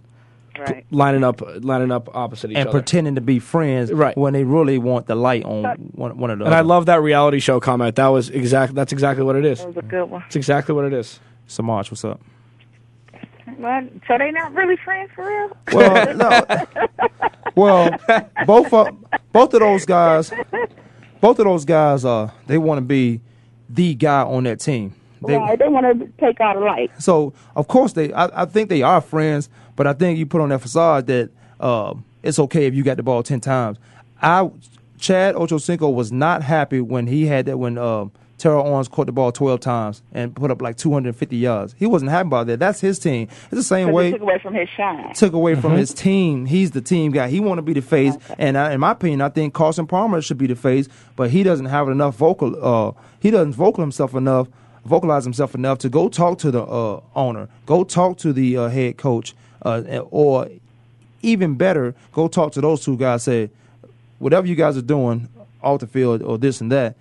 [0.58, 0.84] right.
[0.90, 4.16] lining up lining up opposite each and other, and pretending to be friends, right.
[4.16, 6.44] when they really want the light on one, one of the.
[6.44, 6.58] And other.
[6.58, 7.96] I love that reality show comment.
[7.96, 8.74] That was exact.
[8.74, 9.60] That's exactly what it is.
[9.60, 10.22] That was a good one.
[10.26, 11.20] It's exactly what it is.
[11.46, 12.20] Samaj, what's up?
[13.58, 15.56] Well, so they not really friends for real?
[15.72, 16.66] Well, no.
[17.54, 17.96] well,
[18.46, 18.88] both of
[19.32, 20.32] both of those guys,
[21.20, 23.20] both of those guys, uh, they want to be
[23.72, 24.94] the guy on that team.
[25.26, 25.58] They, right.
[25.58, 26.90] They want to take out a light.
[26.98, 30.40] So of course they, I, I think they are friends, but I think you put
[30.40, 33.78] on that facade that uh, it's okay if you got the ball ten times.
[34.22, 34.50] I
[34.98, 38.06] Chad Ochocinco was not happy when he had that when uh,
[38.40, 41.36] Terrell Owens caught the ball twelve times and put up like two hundred and fifty
[41.36, 41.74] yards.
[41.78, 42.58] He wasn't happy about that.
[42.58, 43.28] That's his team.
[43.44, 45.12] It's the same way It took away from his shine.
[45.14, 46.46] took away from his team.
[46.46, 47.28] He's the team guy.
[47.28, 50.20] He want to be the face, and I, in my opinion, I think Carson Palmer
[50.22, 52.56] should be the face, but he doesn't have enough vocal.
[52.60, 54.48] Uh, he doesn't vocal himself enough,
[54.84, 58.68] vocalize himself enough to go talk to the uh, owner, go talk to the uh,
[58.68, 60.48] head coach, uh, or
[61.22, 63.24] even better, go talk to those two guys.
[63.24, 63.50] Say,
[64.18, 65.28] whatever you guys are doing
[65.62, 66.96] off the field or this and that,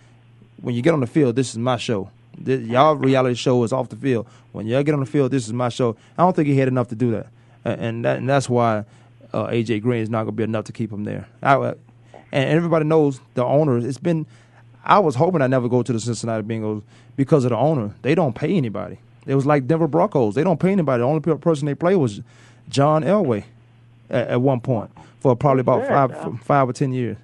[0.61, 2.09] when you get on the field, this is my show.
[2.37, 4.27] This, y'all reality show is off the field.
[4.51, 5.95] When y'all get on the field, this is my show.
[6.17, 7.27] I don't think he had enough to do that,
[7.65, 8.85] and, and, that, and that's why
[9.33, 11.27] uh, AJ Green is not going to be enough to keep him there.
[11.41, 11.73] I, uh,
[12.31, 13.77] and everybody knows the owner.
[13.77, 14.25] It's been.
[14.83, 16.83] I was hoping I never go to the Cincinnati Bengals
[17.15, 17.93] because of the owner.
[18.01, 18.97] They don't pay anybody.
[19.25, 20.35] It was like Denver Broncos.
[20.35, 21.01] They don't pay anybody.
[21.01, 22.21] The only person they play was
[22.69, 23.43] John Elway
[24.09, 27.17] at, at one point for probably about five five or ten years.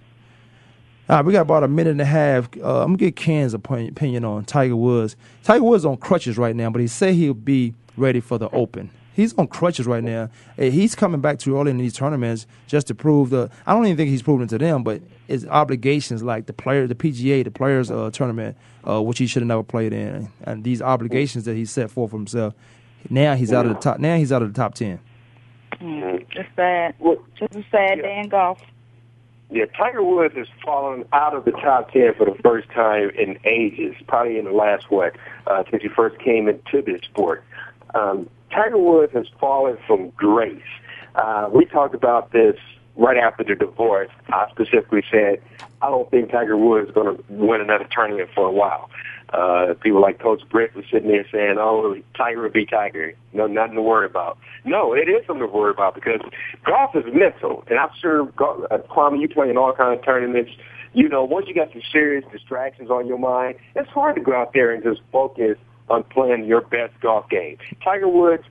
[1.07, 2.49] All right, we got about a minute and a half.
[2.57, 5.15] Uh, I'm gonna get Ken's opinion opinion on Tiger Woods.
[5.43, 8.89] Tiger Woods on crutches right now, but he said he'll be ready for the Open.
[9.13, 10.29] He's on crutches right now.
[10.57, 13.51] He's coming back too early in these tournaments just to prove the.
[13.67, 16.95] I don't even think he's proven to them, but his obligations like the player, the
[16.95, 20.81] PGA, the Players uh, Tournament, uh, which he should have never played in, and these
[20.81, 22.55] obligations that he set forth for himself.
[23.11, 23.99] Now he's out of the top.
[23.99, 24.99] Now he's out of the top ten.
[25.79, 26.95] Mm, it's sad.
[27.37, 28.59] Just a sad day in golf.
[29.51, 33.37] Yeah, Tiger Woods has fallen out of the top ten for the first time in
[33.45, 35.15] ages, probably in the last what
[35.47, 37.43] uh, since he first came into this sport.
[37.93, 40.61] Um, Tiger Woods has fallen from grace.
[41.15, 42.55] Uh, we talked about this
[42.95, 44.09] right after the divorce.
[44.29, 45.41] I specifically said
[45.81, 48.89] I don't think Tiger Woods is going to win another tournament for a while.
[49.33, 53.13] Uh, people like Coach Britt was sitting there saying, "Oh, Tiger will be Tiger.
[53.33, 56.21] No, nothing to worry about." No, it is something to worry about because
[56.63, 60.51] golf is mental, and I'm sure, uh, Kwamie, you play in all kinds of tournaments.
[60.93, 64.33] You know, once you got some serious distractions on your mind, it's hard to go
[64.33, 65.57] out there and just focus
[65.89, 67.57] on playing your best golf game.
[67.83, 68.43] Tiger Woods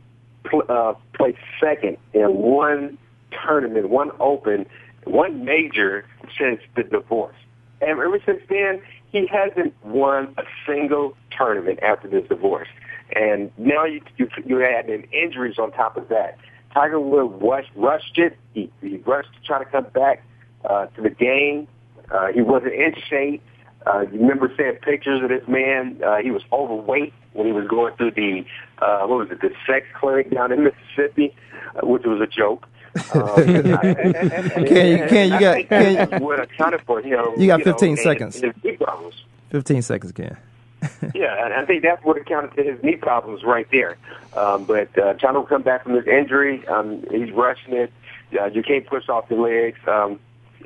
[0.44, 2.98] pl- uh, placed second in one
[3.44, 4.66] tournament, one Open,
[5.04, 6.04] one major
[6.38, 7.36] since the divorce.
[7.80, 8.80] And ever since then,
[9.14, 12.66] he hasn't won a single tournament after this divorce.
[13.14, 16.36] And now you you, you add in injuries on top of that.
[16.74, 18.36] Tiger Woods rushed, rushed it.
[18.54, 20.24] He, he rushed to try to come back
[20.68, 21.68] uh, to the game.
[22.10, 23.40] Uh, he wasn't in shape.
[23.86, 26.00] Uh, you remember seeing pictures of this man?
[26.04, 28.44] Uh, he was overweight when he was going through the
[28.82, 31.36] uh, what was it, the sex clinic down in Mississippi,
[31.76, 32.66] uh, which was a joke.
[33.14, 33.34] Um,
[34.66, 37.28] Ken, you- Ken, you got- I think Ken- that's what accounted for him.
[37.40, 38.42] You got know, 15 and- seconds.
[38.42, 39.24] and knee problems.
[39.50, 40.36] Fifteen seconds, Ken.
[41.14, 43.96] Yeah, and I think that's what accounted to his knee problems right there.
[44.36, 47.92] Um, but uh, trying to come back from this injury, um, he's rushing it.
[48.38, 49.78] Uh, you can't push off the legs.
[49.86, 50.18] Um,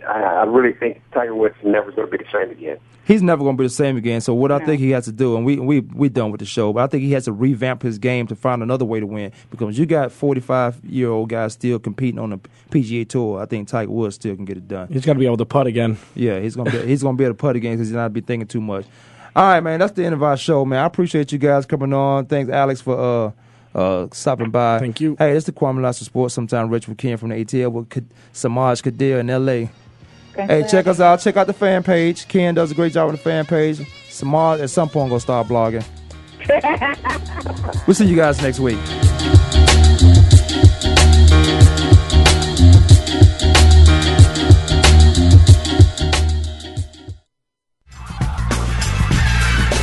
[0.07, 2.78] I, I really think Tiger Woods is never going to be the same again.
[3.05, 4.20] He's never going to be the same again.
[4.20, 6.44] So what I think he has to do, and we we we done with the
[6.44, 9.07] show, but I think he has to revamp his game to find another way to
[9.07, 9.32] win.
[9.51, 12.38] Because you got forty five year old guys still competing on the
[12.70, 13.40] PGA Tour.
[13.40, 14.88] I think Tiger Woods still can get it done.
[14.88, 15.96] He's got to be able to putt again.
[16.14, 18.20] Yeah, he's gonna be, he's gonna be able to putt again because he's not be
[18.20, 18.84] thinking too much.
[19.34, 20.80] All right, man, that's the end of our show, man.
[20.80, 22.26] I appreciate you guys coming on.
[22.26, 23.32] Thanks, Alex, for
[23.74, 24.80] uh uh stopping by.
[24.80, 25.16] Thank you.
[25.18, 26.34] Hey, it's the Kwamie Lassiter Sports.
[26.34, 29.70] Sometime Rich with Ken from the ATL with K- Samaj Kadir in L.A.
[30.47, 31.20] Hey, check us out.
[31.20, 32.28] Check out the fan page.
[32.28, 33.80] Ken does a great job on the fan page.
[34.09, 35.84] Samaj at some point gonna start blogging.
[37.86, 38.78] We'll see you guys next week.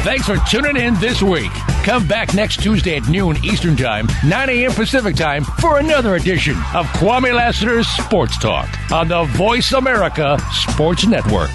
[0.03, 1.51] Thanks for tuning in this week.
[1.85, 4.71] Come back next Tuesday at noon Eastern Time, 9 a.m.
[4.71, 11.05] Pacific Time for another edition of Kwamie Lassiter's Sports Talk on the Voice America Sports
[11.05, 11.51] Network.